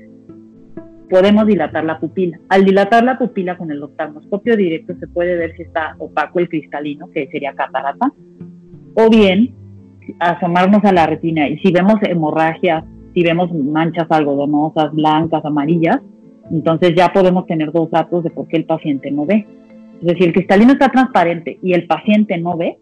podemos 1.08 1.46
dilatar 1.46 1.84
la 1.84 1.99
pupila. 1.99 2.38
Al 2.49 2.64
dilatar 2.64 3.04
la 3.04 3.18
pupila 3.18 3.56
con 3.56 3.70
el 3.70 3.82
oftalmoscopio 3.82 4.56
directo 4.56 4.94
se 4.99 5.06
puede 5.06 5.37
ver 5.37 5.54
si 5.56 5.62
está 5.62 5.94
opaco 5.99 6.38
el 6.38 6.49
cristalino, 6.49 7.11
que 7.11 7.28
sería 7.28 7.54
catarata, 7.54 8.12
o 8.94 9.11
bien 9.11 9.54
asomarnos 10.18 10.84
a 10.84 10.92
la 10.92 11.06
retina 11.06 11.49
y 11.49 11.58
si 11.58 11.73
vemos 11.73 11.96
hemorragia, 12.02 12.84
si 13.14 13.23
vemos 13.23 13.52
manchas 13.52 14.06
algodonosas, 14.11 14.92
blancas, 14.92 15.44
amarillas, 15.44 16.00
entonces 16.50 16.94
ya 16.94 17.12
podemos 17.12 17.46
tener 17.46 17.73
dos 17.73 17.90
datos 17.90 18.25
de 18.25 18.30
por 18.30 18.49
qué 18.49 18.58
el 18.58 18.64
paciente 18.64 19.11
no 19.11 19.25
ve. 19.25 19.46
Es 20.00 20.06
decir, 20.06 20.26
el 20.26 20.32
cristalino 20.34 20.73
está 20.73 20.90
transparente 20.90 21.58
y 21.62 21.73
el 21.73 21.87
paciente 21.87 22.37
no 22.37 22.56
ve, 22.56 22.78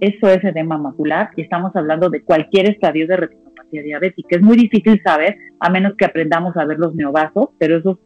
eso 0.00 0.28
es 0.28 0.44
edema 0.44 0.78
macular 0.78 1.30
y 1.36 1.42
estamos 1.42 1.74
hablando 1.74 2.10
de 2.10 2.22
cualquier 2.22 2.70
estadio 2.70 3.06
de 3.06 3.16
retina 3.16 3.45
diabética. 3.70 4.36
Es 4.36 4.42
muy 4.42 4.56
difícil 4.56 5.00
saber, 5.04 5.36
a 5.60 5.70
menos 5.70 5.94
que 5.96 6.04
aprendamos 6.04 6.56
a 6.56 6.64
ver 6.64 6.78
los 6.78 6.94
neovasos, 6.94 7.50
pero 7.58 7.78
eso 7.78 7.98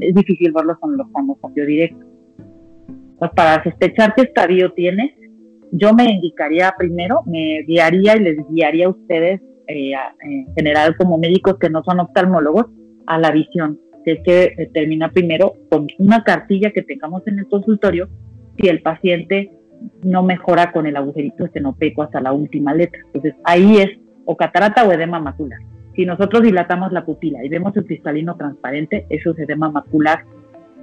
es 0.00 0.14
difícil 0.14 0.52
verlos 0.52 0.78
con 0.78 0.94
el 0.94 1.00
oftalmoscopio 1.00 1.66
directo. 1.66 2.04
Pues 3.18 3.30
para 3.34 3.62
sospechar 3.64 4.14
qué 4.14 4.22
estadio 4.22 4.72
tiene, 4.72 5.16
yo 5.72 5.92
me 5.94 6.04
indicaría 6.04 6.74
primero, 6.76 7.22
me 7.26 7.62
guiaría 7.66 8.16
y 8.16 8.20
les 8.20 8.36
guiaría 8.50 8.86
a 8.86 8.90
ustedes, 8.90 9.40
eh, 9.68 9.92
en 10.20 10.54
general 10.54 10.96
como 10.96 11.18
médicos 11.18 11.56
que 11.58 11.70
no 11.70 11.82
son 11.82 12.00
oftalmólogos, 12.00 12.66
a 13.06 13.18
la 13.18 13.30
visión. 13.30 13.80
Que 14.04 14.12
es 14.12 14.20
que 14.24 14.54
determina 14.56 15.10
primero 15.10 15.54
con 15.70 15.88
una 15.98 16.22
cartilla 16.22 16.70
que 16.70 16.82
tengamos 16.82 17.26
en 17.26 17.40
el 17.40 17.48
consultorio 17.48 18.08
si 18.58 18.68
el 18.68 18.80
paciente 18.80 19.50
no 20.02 20.22
mejora 20.22 20.72
con 20.72 20.86
el 20.86 20.96
agujerito 20.96 21.44
estenopeco 21.44 22.02
hasta 22.02 22.20
la 22.20 22.32
última 22.32 22.72
letra. 22.74 23.00
Entonces 23.06 23.34
ahí 23.44 23.78
es 23.78 23.90
o 24.26 24.36
catarata 24.36 24.86
o 24.86 24.92
edema 24.92 25.18
macular. 25.18 25.60
Si 25.94 26.04
nosotros 26.04 26.42
dilatamos 26.42 26.92
la 26.92 27.06
pupila 27.06 27.42
y 27.42 27.48
vemos 27.48 27.74
el 27.76 27.86
cristalino 27.86 28.36
transparente, 28.36 29.06
eso 29.08 29.30
es 29.30 29.38
edema 29.38 29.70
macular, 29.70 30.24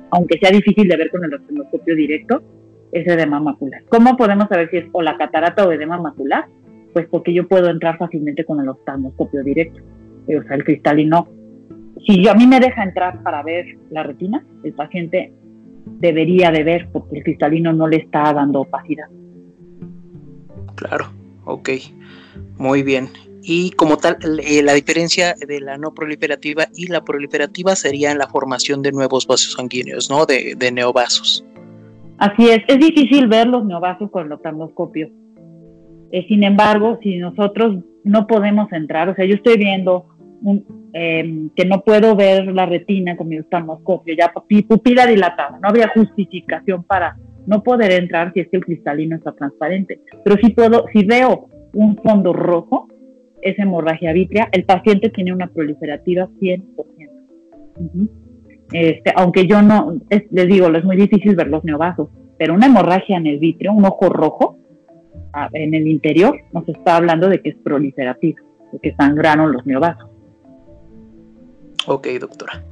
aunque 0.10 0.40
sea 0.40 0.50
difícil 0.50 0.88
de 0.88 0.98
ver 0.98 1.12
con 1.12 1.24
el 1.24 1.34
osciloscopio 1.36 1.96
directo, 1.96 2.42
es 2.92 3.06
edema 3.08 3.40
macular. 3.40 3.84
¿Cómo 3.90 4.18
podemos 4.18 4.48
saber 4.48 4.70
si 4.72 4.78
es 4.78 4.86
o 4.92 5.02
la 5.02 5.18
catarata 5.18 5.68
o 5.68 5.72
edema 5.72 6.00
macular? 6.00 6.46
Pues 6.94 7.08
porque 7.08 7.34
yo 7.34 7.48
puedo 7.48 7.70
entrar 7.70 7.98
fácilmente 7.98 8.46
con 8.46 8.60
el 8.60 8.70
oftalmoscopio 8.70 9.44
directo, 9.44 9.82
o 10.28 10.44
sea, 10.44 10.56
el 10.56 10.64
cristalino. 10.64 11.28
Si 12.06 12.24
yo, 12.24 12.32
a 12.32 12.36
mí 12.36 12.48
me 12.48 12.60
deja 12.60 12.84
entrar 12.84 13.22
para 13.24 13.44
ver 13.44 13.66
la 13.92 14.04
retina, 14.04 14.44
el 14.64 14.74
paciente 14.74 15.32
debería 15.86 16.52
de 16.52 16.64
ver 16.64 16.90
porque 16.92 17.18
el 17.18 17.24
cristalino 17.24 17.74
no 17.74 17.88
le 17.88 17.98
está 17.98 18.34
dando 18.34 18.62
opacidad. 18.62 19.08
Claro, 20.76 21.06
ok, 21.46 21.70
muy 22.58 22.84
bien. 22.84 23.10
Y 23.46 23.72
como 23.72 23.98
tal, 23.98 24.16
eh, 24.40 24.64
la 24.64 24.74
diferencia 24.74 25.36
de 25.46 25.60
la 25.60 25.78
no 25.78 25.94
proliferativa 25.94 26.68
y 26.76 26.88
la 26.88 27.04
proliferativa 27.04 27.76
sería 27.76 28.12
en 28.12 28.18
la 28.18 28.28
formación 28.28 28.82
de 28.82 28.94
nuevos 28.94 29.28
vasos 29.28 29.54
sanguíneos, 29.54 30.10
¿no? 30.10 30.26
De, 30.26 30.56
neovasos. 30.72 31.46
Así 32.20 32.48
es, 32.48 32.64
es 32.70 32.80
difícil 32.80 33.28
ver 33.28 33.48
los 33.48 33.66
neovasos 33.66 34.10
con 34.12 34.28
el 34.28 34.32
oftalmoscopio. 34.32 35.10
Eh, 36.12 36.26
sin 36.30 36.44
embargo, 36.44 36.98
si 37.04 37.18
nosotros 37.18 37.84
no 38.06 38.28
podemos 38.28 38.72
entrar, 38.72 39.10
o 39.10 39.16
sea, 39.16 39.26
yo 39.26 39.36
estoy 39.36 39.58
viendo 39.58 40.06
em, 40.94 41.50
que 41.50 41.66
no 41.66 41.82
puedo 41.82 42.16
ver 42.16 42.46
la 42.48 42.66
retina 42.66 43.18
con 43.18 43.28
mi 43.28 43.40
oftalmoscopio, 43.40 44.16
ya 44.18 44.32
pupila 44.32 45.06
dilatada, 45.06 45.60
no 45.62 45.68
habría 45.68 45.90
justificación 45.90 46.84
para 46.84 47.18
no 47.46 47.62
poder 47.62 47.92
entrar 47.92 48.32
si 48.34 48.40
es 48.40 48.48
que 48.48 48.58
el 48.58 48.64
cristalino 48.64 49.18
está 49.18 49.34
transparente. 49.34 50.00
Pero 50.24 50.38
si 50.38 50.52
puedo, 50.52 50.86
si 50.94 51.04
veo 51.04 51.50
un 51.74 51.98
fondo 51.98 52.32
rojo, 52.32 52.88
es 53.44 53.58
hemorragia 53.60 54.14
vítrea, 54.14 54.50
el 54.52 54.64
paciente 54.64 55.10
tiene 55.10 55.34
una 55.34 55.48
proliferativa 55.48 56.28
100%. 56.40 58.10
este, 58.72 59.14
aunque 59.16 59.48
yo 59.48 59.62
no, 59.62 60.00
les 60.10 60.48
digo, 60.48 60.68
es 60.68 60.84
muy 60.84 60.96
difícil 60.96 61.36
ver 61.36 61.48
los 61.48 61.64
neovasos, 61.64 62.10
pero 62.38 62.54
una 62.54 62.66
hemorragia 62.68 63.18
en 63.18 63.28
el 63.28 63.40
vítreo, 63.40 63.74
un 63.74 63.86
ojo 63.86 64.10
rojo 64.10 64.58
en 65.54 65.74
el 65.74 65.88
interior, 65.88 66.38
nos 66.52 66.68
está 66.70 66.98
hablando 66.98 67.30
de 67.30 67.42
que 67.42 67.50
es 67.50 67.56
proliferativa, 67.64 68.40
de 68.72 68.80
que 68.80 68.96
sangraron 68.96 69.52
los 69.52 69.66
neovasos. 69.66 70.10
Ok, 71.88 72.08
doctora. 72.20 72.64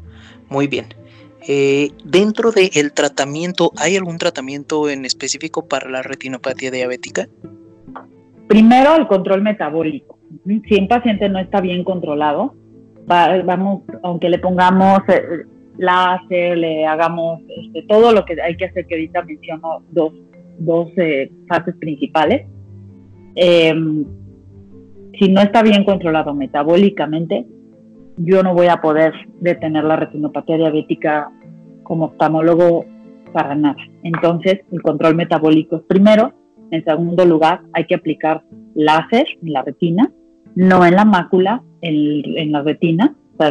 Muy 0.50 0.68
bien. 0.68 0.86
Eh, 1.48 1.90
dentro 2.06 2.52
del 2.52 2.94
tratamiento, 2.94 3.72
¿hay 3.78 3.98
algún 3.98 4.18
tratamiento 4.18 4.90
en 4.90 5.06
específico 5.06 5.68
para 5.68 5.90
la 5.90 6.04
retinopatía 6.04 6.70
diabética? 6.70 7.28
Primero, 8.48 8.96
el 8.96 9.08
control 9.08 9.42
metabólico. 9.42 10.20
Si 10.46 10.76
un 10.76 10.88
paciente 10.88 11.30
no 11.30 11.40
está 11.40 11.62
bien 11.62 11.84
controlado, 11.84 12.56
vamos, 13.06 13.82
aunque 14.04 14.30
le 14.30 14.40
pongamos 14.40 15.02
eh, 15.08 15.46
láser, 15.78 16.58
le 16.58 16.86
hagamos 16.86 17.42
este, 17.64 17.84
todo 17.84 18.12
lo 18.12 18.26
que 18.26 18.42
hay 18.42 18.56
que 18.58 18.66
hacer, 18.66 18.86
que 18.88 18.96
ahorita 18.96 19.24
menciono 19.24 19.84
dos, 19.92 20.14
dos 20.60 20.90
eh, 20.98 21.32
fases 21.48 21.76
principales. 21.78 22.48
Em, 23.36 24.06
si 25.20 25.30
no 25.30 25.42
está 25.42 25.62
bien 25.62 25.84
controlado 25.84 26.34
metabólicamente, 26.34 27.46
yo 28.18 28.44
no 28.44 28.54
voy 28.54 28.68
a 28.68 28.82
poder 28.82 29.14
detener 29.40 29.84
la 29.84 29.96
retinopatía 29.96 30.58
diabética 30.58 31.32
como 31.84 32.06
oftalmólogo 32.06 32.86
para 33.32 33.56
nada. 33.56 33.78
Entonces, 34.04 34.62
el 34.72 34.82
control 34.82 35.16
metabólico 35.16 35.78
es 35.78 35.84
primero. 35.84 36.34
En 36.72 36.84
segundo 36.84 37.26
lugar, 37.26 37.62
hay 37.74 37.86
que 37.86 37.96
aplicar 37.96 38.44
láser 38.76 39.26
en 39.42 39.54
la 39.54 39.62
retina, 39.62 40.12
no 40.56 40.86
en 40.86 40.96
la 40.96 41.06
mácula, 41.06 41.64
en, 41.82 42.52
la 42.52 42.62
retina, 42.62 43.16
o 43.34 43.38
sea, 43.38 43.50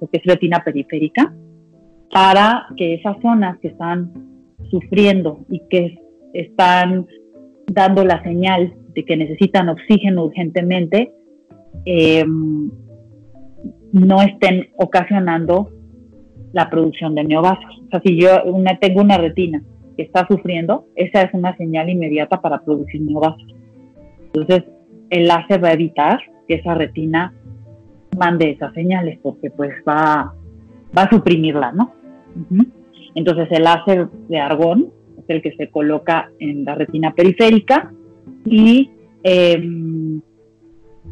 lo 0.00 0.08
que 0.08 0.18
es 0.18 0.24
retina 0.24 0.62
periférica, 0.64 1.32
para 2.10 2.66
que 2.76 2.94
esas 2.94 3.20
zonas 3.20 3.58
que 3.58 3.68
están 3.68 4.12
sufriendo 4.70 5.44
y 5.50 5.60
que 5.68 5.98
están 6.32 7.06
dando 7.66 8.04
la 8.04 8.22
señal 8.22 8.74
de 8.94 9.04
que 9.04 9.16
necesitan 9.16 9.68
oxígeno 9.68 10.24
urgentemente, 10.24 11.12
em, 11.84 12.70
no 13.92 14.22
estén 14.22 14.68
ocasionando 14.76 15.70
la 16.52 16.70
producción 16.70 17.14
de 17.14 17.24
neovasos. 17.24 17.82
O 17.86 17.90
sea, 17.90 18.00
si 18.04 18.20
yo 18.20 18.30
tengo 18.80 19.02
una 19.02 19.18
retina 19.18 19.62
que 19.96 20.02
está 20.02 20.26
sufriendo, 20.28 20.86
esa 20.96 21.22
es 21.22 21.34
una 21.34 21.56
señal 21.56 21.90
inmediata 21.90 22.40
para 22.40 22.60
producir 22.60 23.00
neovasos. 23.02 23.46
Entonces, 24.32 24.64
el 25.10 25.26
láser 25.26 25.62
va 25.62 25.68
a 25.68 25.74
evitar 25.74 26.20
que 26.48 26.54
esa 26.54 26.74
retina 26.74 27.32
mande 28.16 28.50
esas 28.50 28.72
señales 28.74 29.18
porque 29.22 29.50
pues 29.50 29.72
va, 29.86 30.34
va 30.96 31.02
a 31.02 31.10
suprimirla, 31.10 31.72
¿no? 31.72 31.92
Entonces 33.14 33.48
el 33.50 33.64
láser 33.64 34.08
de 34.28 34.38
argón 34.38 34.88
es 35.18 35.24
el 35.28 35.42
que 35.42 35.52
se 35.56 35.70
coloca 35.70 36.30
en 36.40 36.64
la 36.64 36.74
retina 36.74 37.12
periférica 37.12 37.92
y 38.44 38.90
em, 39.22 40.20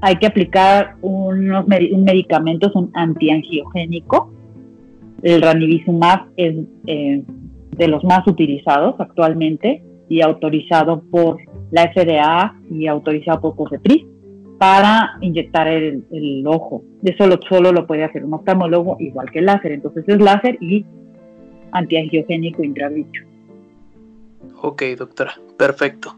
hay 0.01 0.17
que 0.17 0.27
aplicar 0.27 0.97
unos 1.03 1.67
un 1.67 2.05
medicamento, 2.05 2.69
es 2.69 2.75
un 2.75 2.91
antiangiogénico. 2.95 4.33
El 5.23 5.43
ranibizumab 5.43 6.27
es 6.37 6.57
eh, 6.87 7.23
de 7.77 7.89
los 7.89 8.05
más 8.05 8.27
utilizados 8.27 8.95
actualmente 8.99 9.83
y 10.09 10.21
autorizado 10.21 11.03
por 11.11 11.39
la 11.71 11.93
FDA 11.93 12.55
y 12.71 12.87
autorizado 12.87 13.41
por 13.41 13.57
COFEPRIS 13.57 14.16
para 14.59 15.19
inyectar 15.21 15.69
el, 15.69 16.45
ojo. 16.47 16.83
Eso 17.03 17.27
lo, 17.27 17.39
solo 17.49 17.73
lo 17.73 17.87
puede 17.87 18.05
hacer 18.05 18.25
un 18.25 18.35
oftalmólogo 18.35 18.97
igual 19.01 19.31
que 19.31 19.41
el 19.41 19.47
láser. 19.47 19.73
Entonces 19.73 20.05
es 20.07 20.19
láser 20.19 20.59
y 20.61 20.85
antiangiogénico 21.73 22.63
intravítreos. 22.63 23.27
Ok, 24.63 24.83
doctora, 24.97 25.39
perfecto. 25.59 26.17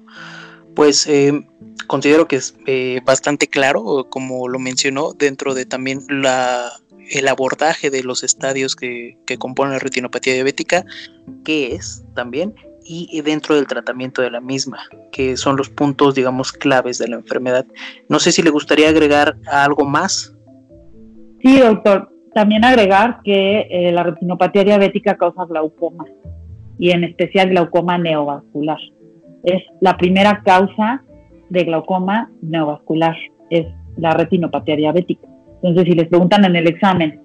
Pues 0.75 1.07
eh, 1.09 1.45
considero 1.87 2.29
que 2.29 2.37
es 2.37 2.57
eh, 2.67 3.01
bastante 3.05 3.49
claro, 3.49 4.07
como 4.09 4.49
lo 4.49 4.59
mencionó, 4.59 5.13
dentro 5.13 5.55
de 5.55 5.67
también 5.67 6.03
la, 6.09 6.71
el 7.11 7.27
abordaje 7.27 7.91
de 7.91 8.05
los 8.05 8.23
estadios 8.23 8.77
que, 8.77 9.19
que 9.27 9.39
componen 9.39 9.73
la 9.73 9.81
retinopatía 9.81 10.35
diabética, 10.35 10.85
que 11.45 11.75
es 11.75 12.05
también, 12.15 12.55
y 12.89 13.21
dentro 13.21 13.55
del 13.55 13.67
tratamiento 13.67 14.23
de 14.23 14.31
la 14.31 14.41
misma, 14.41 14.79
que 15.13 15.37
son 15.37 15.57
los 15.57 15.69
puntos, 15.69 16.15
digamos, 16.15 16.53
claves 16.53 16.99
de 16.99 17.09
la 17.09 17.17
enfermedad. 17.17 17.67
No 18.09 18.19
sé 18.19 18.33
si 18.33 18.43
le 18.43 18.51
gustaría 18.51 18.89
agregar 18.89 19.37
algo 19.47 19.85
más. 19.85 20.35
Sí, 21.43 21.61
doctor 21.61 22.09
también 22.39 22.65
agregar 22.65 23.19
que 23.25 23.67
eh, 23.71 23.91
la 23.91 24.05
retinopatía 24.05 24.63
diabética 24.63 25.17
causa 25.17 25.45
glaucoma 25.45 26.05
y 26.79 26.91
en 26.91 27.03
especial 27.03 27.51
glaucoma 27.51 27.99
neovascular. 27.99 28.79
Es 29.43 29.63
la 29.81 29.97
primera 29.97 30.43
causa 30.45 31.03
de 31.49 31.65
glaucoma 31.65 32.31
neovascular, 32.43 33.17
es 33.51 33.67
la 33.97 34.13
retinopatía 34.13 34.77
diabética. 34.77 35.27
Entonces, 35.63 35.85
si 35.85 35.93
les 35.93 36.07
preguntan 36.07 36.45
en 36.45 36.55
el 36.55 36.69
examen, 36.69 37.21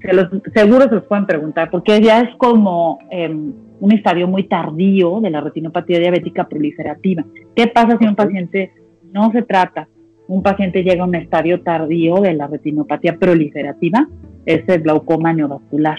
se 0.00 0.12
los, 0.12 0.28
seguro 0.54 0.84
se 0.84 0.94
los 0.94 1.04
pueden 1.04 1.26
preguntar, 1.26 1.70
porque 1.70 2.00
ya 2.00 2.20
es 2.20 2.34
como 2.36 2.98
em, 3.10 3.52
un 3.80 3.92
estadio 3.92 4.28
muy 4.28 4.44
tardío 4.44 5.20
de 5.20 5.30
la 5.30 5.40
retinopatía 5.40 5.98
diabética 5.98 6.48
proliferativa. 6.48 7.24
¿Qué 7.54 7.66
pasa 7.66 7.98
si 7.98 8.06
un 8.06 8.16
paciente 8.16 8.72
no 9.12 9.30
se 9.32 9.42
trata? 9.42 9.88
Un 10.28 10.42
paciente 10.42 10.82
llega 10.82 11.02
a 11.02 11.06
un 11.06 11.14
estadio 11.14 11.62
tardío 11.62 12.16
de 12.16 12.34
la 12.34 12.46
retinopatía 12.46 13.18
proliferativa, 13.18 14.08
es 14.46 14.62
el 14.68 14.82
glaucoma 14.82 15.32
neovascular. 15.32 15.98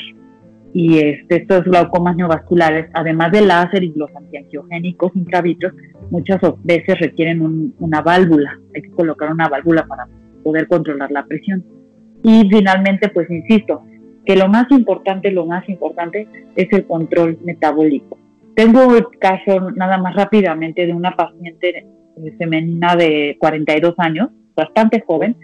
Y 0.73 0.99
este, 0.99 1.41
estos 1.41 1.65
glaucomas 1.65 2.15
neovasculares, 2.15 2.89
además 2.93 3.31
del 3.33 3.49
láser 3.49 3.83
y 3.83 3.93
los 3.93 4.09
antiangiogénicos 4.15 5.13
intravitros, 5.15 5.73
muchas 6.09 6.39
veces 6.63 6.97
requieren 6.99 7.73
una 7.77 8.01
válvula. 8.01 8.57
Hay 8.73 8.83
que 8.83 8.91
colocar 8.91 9.31
una 9.33 9.49
válvula 9.49 9.85
para 9.85 10.07
poder 10.43 10.67
controlar 10.67 11.11
la 11.11 11.25
presión. 11.25 11.63
Y 12.23 12.47
finalmente, 12.49 13.09
pues 13.09 13.29
insisto, 13.29 13.83
que 14.25 14.35
lo 14.35 14.47
más 14.47 14.69
importante, 14.71 15.31
lo 15.31 15.45
más 15.45 15.67
importante 15.69 16.27
es 16.55 16.71
el 16.71 16.85
control 16.85 17.39
metabólico. 17.43 18.17
Tengo 18.55 18.95
el 18.95 19.07
caso 19.19 19.71
nada 19.71 19.97
más 19.97 20.15
rápidamente 20.15 20.85
de 20.85 20.93
una 20.93 21.15
paciente 21.15 21.85
eh, 22.17 22.35
femenina 22.37 22.95
de 22.95 23.37
42 23.39 23.95
años, 23.97 24.29
bastante 24.55 25.03
joven, 25.05 25.35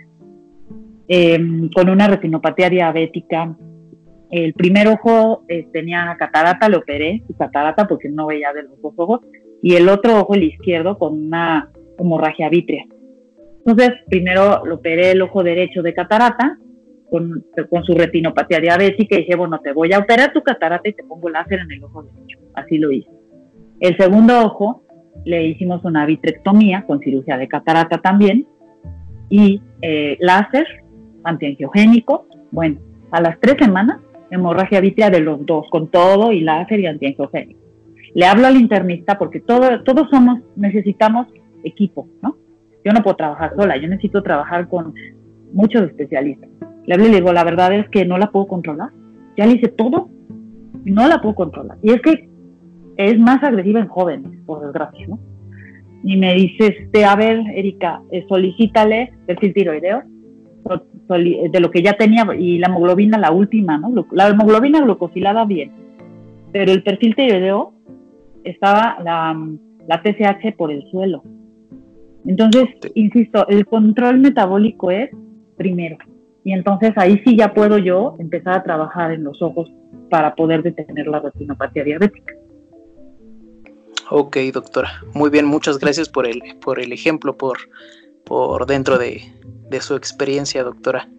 Em, 1.07 1.69
con 1.69 1.89
una 1.89 2.07
retinopatía 2.07 2.69
diabética. 2.69 3.55
El 4.29 4.53
primer 4.53 4.89
ojo 4.89 5.45
eh, 5.47 5.65
tenía 5.71 6.13
catarata, 6.19 6.67
lo 6.67 6.79
operé, 6.79 7.23
su 7.27 7.37
catarata 7.37 7.87
porque 7.87 8.09
no 8.09 8.27
veía 8.27 8.51
de 8.51 8.63
los 8.63 8.81
dos 8.81 8.93
ojos, 8.97 9.21
y 9.61 9.75
el 9.75 9.87
otro 9.87 10.19
ojo, 10.19 10.35
el 10.35 10.43
izquierdo, 10.43 10.97
con 10.97 11.13
una 11.13 11.71
hemorragia 11.97 12.49
vítrea. 12.49 12.83
Entonces, 13.65 13.93
primero 14.09 14.65
lo 14.65 14.75
operé 14.75 15.11
el 15.11 15.21
ojo 15.21 15.43
derecho 15.43 15.81
de 15.81 15.93
catarata, 15.93 16.57
con, 17.09 17.45
con, 17.69 17.83
su 17.83 17.93
retinopatía 17.93 18.59
diabética 18.59 19.15
y 19.15 19.19
dije, 19.19 19.35
bueno, 19.35 19.59
te 19.59 19.73
voy 19.73 19.93
a 19.93 19.99
operar 19.99 20.33
tu 20.33 20.41
catarata 20.41 20.87
y 20.89 20.93
te 20.93 21.03
pongo 21.03 21.29
láser 21.29 21.59
en 21.59 21.71
el 21.71 21.83
ojo 21.83 22.03
derecho. 22.03 22.39
Así 22.53 22.77
lo 22.77 22.91
hice. 22.91 23.09
El 23.79 23.95
segundo 23.97 24.41
ojo 24.41 24.83
le 25.25 25.47
hicimos 25.47 25.83
una 25.83 26.05
vitrectomía 26.05 26.83
con 26.85 26.99
cirugía 26.99 27.37
de 27.37 27.47
catarata 27.47 27.99
también 27.99 28.47
y 29.29 29.61
eh, 29.81 30.17
láser 30.19 30.65
antiangiogénico. 31.23 32.27
Bueno, 32.51 32.79
a 33.11 33.21
las 33.21 33.39
tres 33.39 33.55
semanas, 33.59 33.99
hemorragia 34.31 34.81
vítrea 34.81 35.09
de 35.09 35.19
los 35.19 35.45
dos, 35.45 35.67
con 35.69 35.87
todo 35.89 36.31
y 36.31 36.41
láser 36.41 36.79
y 36.79 36.87
antiangiogénico. 36.87 37.59
Le 38.13 38.25
hablo 38.25 38.47
al 38.47 38.57
internista 38.57 39.17
porque 39.17 39.39
todo, 39.39 39.83
todos 39.83 40.09
somos, 40.09 40.39
necesitamos 40.55 41.27
equipo, 41.63 42.07
¿no? 42.21 42.37
yo 42.87 42.93
no 42.93 43.03
puedo 43.03 43.17
trabajar 43.17 43.53
sola, 43.55 43.75
yo 43.75 43.89
necesito 43.89 44.23
trabajar 44.23 44.69
con 44.69 44.93
muchos 45.51 45.83
especialistas. 45.83 46.49
Le 46.87 46.93
hablo 46.93 47.05
y 47.05 47.09
le 47.11 47.17
digo, 47.17 47.33
la 47.33 47.43
verdad 47.43 47.73
es 47.73 47.87
que 47.89 48.05
no 48.05 48.17
la 48.17 48.31
puedo 48.31 48.47
controlar. 48.47 48.89
Ya 49.35 49.45
le 49.45 49.55
hice 49.55 49.67
todo, 49.67 50.09
no 50.85 51.07
la 51.07 51.21
puedo 51.21 51.35
controlar. 51.35 51.77
Y 51.83 51.91
es 51.91 52.01
que 52.01 52.29
es 52.95 53.19
más 53.19 53.43
agresiva 53.43 53.81
en 53.81 53.87
jóvenes, 53.87 54.31
por 54.45 54.61
desgracia, 54.61 55.05
¿no? 55.07 55.19
Y 56.03 56.15
me 56.15 56.33
dice, 56.33 56.67
este, 56.67 57.03
a 57.03 57.15
ver, 57.15 57.41
Erika, 57.53 58.01
eh, 58.11 58.25
solicítale 58.29 59.13
perfil 59.25 59.53
tiroideo, 59.53 60.03
de 61.09 61.59
lo 61.59 61.71
que 61.71 61.81
ya 61.81 61.93
tenía, 61.93 62.25
y 62.37 62.57
la 62.57 62.67
hemoglobina, 62.67 63.17
la 63.17 63.31
última, 63.31 63.77
¿no? 63.77 63.93
La 64.11 64.29
hemoglobina 64.29 64.81
glucosilada, 64.81 65.45
bien. 65.45 65.71
Pero 66.53 66.71
el 66.71 66.83
perfil 66.83 67.15
tiroideo 67.15 67.73
estaba 68.45 68.97
la, 69.03 69.37
la 69.87 70.01
TSH 70.01 70.55
por 70.55 70.71
el 70.71 70.89
suelo. 70.89 71.23
Entonces, 72.25 72.69
insisto, 72.95 73.45
el 73.49 73.65
control 73.65 74.19
metabólico 74.19 74.89
es 74.91 75.09
primero. 75.57 75.97
Y 76.47 76.53
entonces 76.53 76.93
ahí 76.95 77.21
sí 77.25 77.35
ya 77.35 77.53
puedo 77.53 77.77
yo 77.77 78.15
empezar 78.19 78.53
a 78.53 78.63
trabajar 78.63 79.11
en 79.11 79.25
los 79.25 79.41
ojos 79.41 79.69
para 80.09 80.33
poder 80.33 80.63
detener 80.63 81.07
la 81.07 81.19
retinopatía 81.19 81.83
diabética. 81.83 82.33
Ok, 84.09 84.37
doctora. 84.53 85.03
Muy 85.13 85.29
bien, 85.29 85.45
muchas 85.45 85.77
gracias 85.77 86.07
por 86.07 86.25
el, 86.25 86.41
por 86.61 86.79
el 86.79 86.93
ejemplo, 86.93 87.35
por, 87.35 87.57
por 88.23 88.65
dentro 88.65 88.97
de, 88.97 89.23
su 89.81 89.95
experiencia, 89.95 90.63
doctora. 90.63 91.09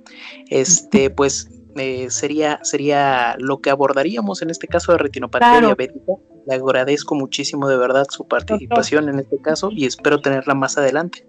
Este, 0.49 1.11
pues 1.11 1.51
eh, 1.77 2.09
sería, 2.09 2.61
sería 2.63 3.37
lo 3.39 3.61
que 3.61 3.69
abordaríamos 3.69 4.41
en 4.41 4.49
este 4.49 4.67
caso 4.67 4.93
de 4.93 4.99
retinopatía 4.99 5.61
diabética. 5.61 6.15
Le 6.47 6.55
agradezco 6.55 7.15
muchísimo 7.15 7.69
de 7.69 7.77
verdad 7.77 8.07
su 8.09 8.27
participación 8.27 9.11
en 9.11 9.19
este 9.19 9.39
caso 9.43 9.69
y 9.73 9.85
espero 9.85 10.23
tenerla 10.23 10.55
más 10.55 10.79
adelante. 10.79 11.28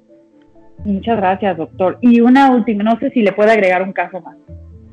Muchas 0.85 1.17
gracias, 1.17 1.57
doctor. 1.57 1.97
Y 2.01 2.21
una 2.21 2.51
última, 2.51 2.83
no 2.83 2.97
sé 2.99 3.09
si 3.11 3.21
le 3.21 3.33
puede 3.33 3.51
agregar 3.51 3.83
un 3.83 3.93
caso 3.93 4.21
más. 4.21 4.37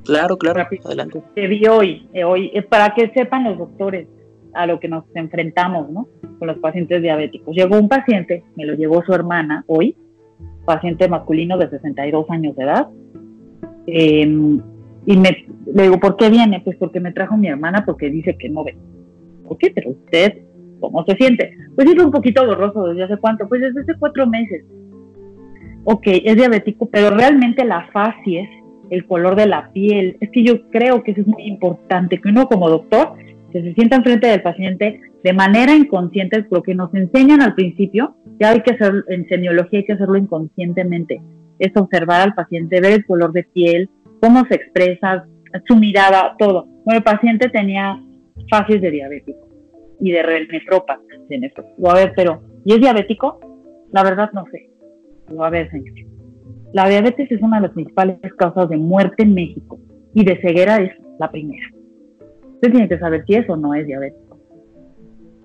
Claro, 0.04 0.36
claro, 0.36 0.66
adelante. 0.84 1.22
Que 1.34 1.48
vi 1.48 1.66
hoy, 1.66 2.08
eh, 2.12 2.24
hoy, 2.24 2.50
es 2.54 2.64
para 2.66 2.94
que 2.94 3.10
sepan 3.10 3.44
los 3.44 3.58
doctores 3.58 4.06
a 4.54 4.66
lo 4.66 4.80
que 4.80 4.88
nos 4.88 5.04
enfrentamos, 5.14 5.90
¿no? 5.90 6.08
Con 6.38 6.48
los 6.48 6.58
pacientes 6.58 7.02
diabéticos. 7.02 7.54
Llegó 7.54 7.78
un 7.78 7.88
paciente, 7.88 8.44
me 8.56 8.64
lo 8.64 8.74
llevó 8.74 9.04
su 9.04 9.12
hermana 9.12 9.64
hoy, 9.66 9.96
paciente 10.64 11.08
masculino 11.08 11.58
de 11.58 11.70
62 11.70 12.26
años 12.30 12.56
de 12.56 12.64
edad, 12.64 12.88
em, 13.86 14.60
y 15.06 15.16
me, 15.16 15.44
le 15.72 15.82
digo, 15.84 16.00
¿por 16.00 16.16
qué 16.16 16.30
viene? 16.30 16.60
Pues 16.60 16.76
porque 16.76 17.00
me 17.00 17.12
trajo 17.12 17.36
mi 17.36 17.48
hermana 17.48 17.84
porque 17.84 18.10
dice 18.10 18.36
que 18.36 18.48
no 18.48 18.64
ve. 18.64 18.76
Ok, 19.48 19.64
pero 19.74 19.90
usted, 19.90 20.38
¿cómo 20.80 21.04
se 21.04 21.16
siente? 21.16 21.56
Pues 21.74 21.88
es 21.88 22.02
un 22.02 22.10
poquito 22.10 22.44
borroso, 22.44 22.88
¿desde 22.88 23.04
hace 23.04 23.16
cuánto? 23.18 23.48
Pues 23.48 23.60
desde 23.60 23.80
hace 23.80 23.94
cuatro 23.98 24.26
meses. 24.26 24.64
Ok, 25.88 26.02
es 26.06 26.34
diabético, 26.34 26.86
pero 26.90 27.10
realmente 27.10 27.64
la 27.64 27.88
facies, 27.92 28.48
el 28.90 29.06
color 29.06 29.36
de 29.36 29.46
la 29.46 29.70
piel, 29.70 30.16
es 30.20 30.30
que 30.32 30.42
yo 30.42 30.68
creo 30.70 31.04
que 31.04 31.12
eso 31.12 31.20
es 31.20 31.28
muy 31.28 31.44
importante, 31.44 32.20
que 32.20 32.28
uno 32.28 32.48
como 32.48 32.68
doctor 32.68 33.12
que 33.52 33.62
se 33.62 33.72
sienta 33.74 33.94
enfrente 33.94 34.26
del 34.26 34.42
paciente 34.42 35.00
de 35.22 35.32
manera 35.32 35.76
inconsciente, 35.76 36.44
lo 36.50 36.64
que 36.64 36.74
nos 36.74 36.92
enseñan 36.92 37.40
al 37.40 37.54
principio, 37.54 38.16
ya 38.40 38.50
hay 38.50 38.62
que 38.62 38.74
hacer, 38.74 39.04
en 39.10 39.28
semiología 39.28 39.78
hay 39.78 39.84
que 39.84 39.92
hacerlo 39.92 40.16
inconscientemente, 40.16 41.22
es 41.60 41.70
observar 41.76 42.20
al 42.20 42.34
paciente, 42.34 42.80
ver 42.80 42.92
el 42.92 43.06
color 43.06 43.30
de 43.30 43.44
piel, 43.44 43.88
cómo 44.20 44.44
se 44.46 44.56
expresa, 44.56 45.24
su 45.68 45.76
mirada, 45.76 46.34
todo. 46.36 46.66
Bueno, 46.84 46.98
el 46.98 47.04
paciente 47.04 47.48
tenía 47.48 47.96
fases 48.50 48.80
de 48.80 48.90
diabético 48.90 49.38
y 50.00 50.10
de 50.10 50.46
nefrópata, 50.50 51.00
de 51.28 51.38
nefrópata. 51.38 51.92
a 51.92 51.94
ver, 51.94 52.12
pero, 52.16 52.42
¿y 52.64 52.74
es 52.74 52.80
diabético? 52.80 53.38
La 53.92 54.02
verdad 54.02 54.30
no 54.32 54.46
sé. 54.50 54.75
A 55.40 55.50
ver, 55.50 55.70
señor. 55.70 55.94
La 56.72 56.88
diabetes 56.88 57.30
es 57.30 57.40
una 57.42 57.56
de 57.56 57.62
las 57.62 57.72
principales 57.72 58.18
causas 58.36 58.68
de 58.68 58.76
muerte 58.76 59.22
en 59.22 59.34
México 59.34 59.78
y 60.14 60.24
de 60.24 60.40
ceguera 60.40 60.76
es 60.78 60.92
la 61.18 61.30
primera. 61.30 61.66
Usted 62.54 62.70
tiene 62.70 62.88
que 62.88 62.98
saber 62.98 63.24
si 63.26 63.34
es 63.34 63.48
o 63.48 63.56
no 63.56 63.74
es 63.74 63.86
diabético. 63.86 64.38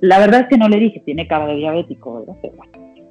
La 0.01 0.19
verdad 0.19 0.41
es 0.41 0.47
que 0.47 0.57
no 0.57 0.67
le 0.67 0.77
dije, 0.77 1.01
tiene 1.05 1.27
cara 1.27 1.47
de 1.47 1.55
diabético, 1.55 2.19
¿verdad? 2.19 2.35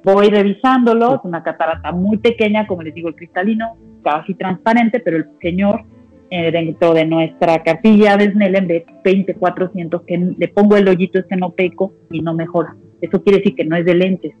voy 0.03 0.29
revisándolo, 0.29 1.15
es 1.15 1.21
una 1.23 1.43
catarata 1.43 1.91
muy 1.91 2.17
pequeña, 2.17 2.65
como 2.67 2.81
les 2.81 2.93
digo, 2.93 3.09
el 3.09 3.15
cristalino, 3.15 3.77
casi 4.03 4.33
transparente, 4.33 4.99
pero 4.99 5.17
el 5.17 5.25
señor 5.41 5.83
eh, 6.29 6.51
dentro 6.51 6.93
de 6.93 7.05
nuestra 7.05 7.61
cartilla 7.61 8.17
de 8.17 8.31
Snellen 8.31 8.67
ve 8.67 8.85
2400 9.03 10.01
que 10.03 10.17
le 10.37 10.47
pongo 10.47 10.77
el 10.77 10.87
hoyito 10.87 11.19
este 11.19 11.35
no 11.35 11.51
peco 11.51 11.93
y 12.09 12.21
no 12.21 12.33
mejora. 12.33 12.75
Eso 13.01 13.21
quiere 13.23 13.39
decir 13.39 13.55
que 13.55 13.65
no 13.65 13.75
es 13.75 13.85
de 13.85 13.95
lentes. 13.95 14.33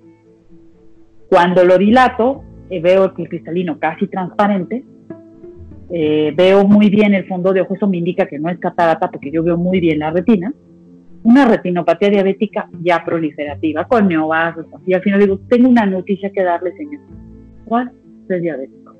Cuando 1.31 1.63
lo 1.63 1.77
dilato, 1.77 2.43
eh, 2.69 2.81
veo 2.81 3.05
el 3.05 3.29
cristalino 3.29 3.79
casi 3.79 4.07
transparente, 4.07 4.83
eh, 5.89 6.33
veo 6.35 6.65
muy 6.67 6.89
bien 6.89 7.13
el 7.13 7.25
fondo 7.25 7.53
de 7.53 7.61
ojo, 7.61 7.73
eso 7.73 7.87
me 7.87 7.95
indica 7.95 8.25
que 8.25 8.37
no 8.37 8.49
es 8.49 8.59
catarata 8.59 9.09
porque 9.09 9.31
yo 9.31 9.41
veo 9.41 9.55
muy 9.55 9.79
bien 9.79 9.99
la 9.99 10.11
retina. 10.11 10.53
Una 11.23 11.45
retinopatía 11.45 12.09
diabética 12.09 12.67
ya 12.81 13.05
proliferativa, 13.05 13.85
con 13.85 14.09
neovasos, 14.09 14.65
y 14.85 14.93
al 14.93 15.01
final 15.03 15.21
digo, 15.21 15.39
tengo 15.47 15.69
una 15.69 15.85
noticia 15.85 16.33
que 16.33 16.43
darle, 16.43 16.75
señor. 16.75 16.99
¿Cuál? 17.63 17.93
Es 18.27 18.41
diabético. 18.41 18.93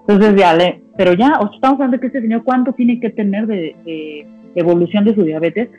Entonces 0.00 0.34
ya 0.36 0.54
le, 0.54 0.82
pero 0.98 1.14
ya, 1.14 1.38
estamos 1.50 1.76
hablando 1.76 1.96
de 1.96 2.00
que 2.02 2.08
este 2.08 2.20
señor, 2.20 2.44
¿cuánto 2.44 2.74
tiene 2.74 3.00
que 3.00 3.08
tener 3.08 3.46
de, 3.46 4.26
evolución 4.54 5.02
de 5.06 5.14
su 5.14 5.22
diabetes? 5.22 5.70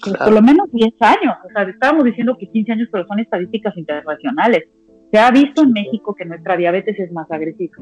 Pues, 0.00 0.16
por 0.16 0.32
lo 0.32 0.42
menos 0.42 0.70
10 0.70 0.92
años. 1.00 1.34
O 1.44 1.48
sea, 1.52 1.64
estábamos 1.64 2.04
diciendo 2.04 2.36
que 2.38 2.46
15 2.46 2.70
años, 2.70 2.88
pero 2.92 3.04
son 3.08 3.18
estadísticas 3.18 3.76
internacionales. 3.76 4.68
Se 5.12 5.18
ha 5.18 5.30
visto 5.30 5.62
en 5.62 5.72
México 5.72 6.14
que 6.14 6.24
nuestra 6.24 6.56
diabetes 6.56 6.98
es 6.98 7.12
más 7.12 7.30
agresiva 7.30 7.76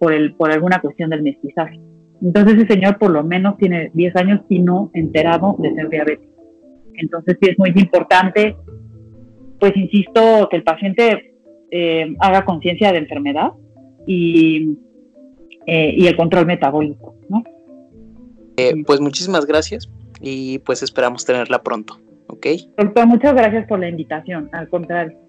por, 0.00 0.12
el, 0.12 0.34
por 0.34 0.50
alguna 0.50 0.80
cuestión 0.80 1.10
del 1.10 1.22
mestizaje. 1.22 1.78
Entonces 2.20 2.56
ese 2.56 2.74
señor 2.74 2.98
por 2.98 3.12
lo 3.12 3.22
menos 3.22 3.56
tiene 3.58 3.92
10 3.94 4.16
años 4.16 4.40
y 4.48 4.58
no 4.58 4.90
enterado 4.92 5.54
de 5.60 5.72
ser 5.72 5.88
diabético. 5.88 6.32
Entonces 6.94 7.38
sí 7.40 7.50
es 7.50 7.58
muy 7.60 7.72
importante, 7.76 8.56
pues 9.60 9.76
insisto, 9.76 10.48
que 10.50 10.56
el 10.56 10.64
paciente 10.64 11.34
eh, 11.70 12.16
haga 12.18 12.44
conciencia 12.44 12.90
de 12.90 12.98
enfermedad 12.98 13.52
y, 14.04 14.76
eh, 15.66 15.94
y, 15.96 16.08
el 16.08 16.16
control 16.16 16.46
metabólico. 16.46 17.14
¿no? 17.28 17.44
Eh, 18.56 18.82
pues 18.84 19.00
muchísimas 19.00 19.46
gracias 19.46 19.88
y 20.20 20.58
pues 20.58 20.82
esperamos 20.82 21.24
tenerla 21.24 21.62
pronto. 21.62 22.00
¿ok? 22.26 22.46
Doctor, 22.76 23.06
muchas 23.06 23.34
gracias 23.34 23.64
por 23.68 23.78
la 23.78 23.88
invitación, 23.88 24.48
al 24.52 24.68
contrario. 24.68 25.27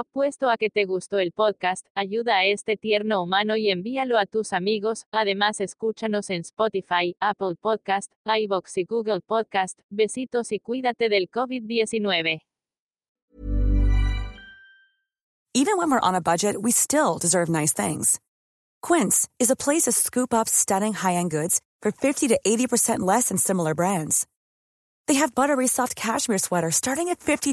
Apuesto 0.00 0.48
a 0.48 0.56
que 0.56 0.70
te 0.70 0.84
gustó 0.84 1.18
el 1.18 1.32
podcast, 1.32 1.84
ayuda 1.96 2.36
a 2.36 2.44
este 2.44 2.76
tierno 2.76 3.20
humano 3.20 3.56
y 3.56 3.68
envíalo 3.68 4.16
a 4.16 4.26
tus 4.26 4.52
amigos. 4.52 5.06
Además, 5.10 5.60
escúchanos 5.60 6.30
en 6.30 6.42
Spotify, 6.42 7.16
Apple 7.18 7.56
Podcast, 7.60 8.12
iBox 8.24 8.78
y 8.78 8.84
Google 8.84 9.20
Podcast. 9.20 9.80
Besitos 9.90 10.52
y 10.52 10.60
cuídate 10.60 11.08
del 11.08 11.28
COVID-19. 11.28 12.42
Even 15.52 15.76
when 15.76 15.90
we're 15.90 15.98
on 16.00 16.14
a 16.14 16.20
budget, 16.20 16.54
we 16.62 16.70
still 16.70 17.18
deserve 17.18 17.48
nice 17.48 17.72
things. 17.72 18.20
Quince 18.80 19.28
is 19.40 19.50
a 19.50 19.56
place 19.56 19.82
to 19.82 19.90
scoop 19.90 20.32
up 20.32 20.48
stunning 20.48 20.92
high-end 20.92 21.32
goods 21.32 21.60
for 21.82 21.90
50 21.90 22.28
to 22.28 22.38
80% 22.46 23.00
less 23.00 23.30
than 23.30 23.36
similar 23.36 23.74
brands. 23.74 24.28
They 25.08 25.14
have 25.14 25.34
buttery 25.34 25.66
soft 25.66 25.96
cashmere 25.96 26.38
sweaters 26.38 26.76
starting 26.76 27.08
at 27.08 27.18
$50 27.18 27.52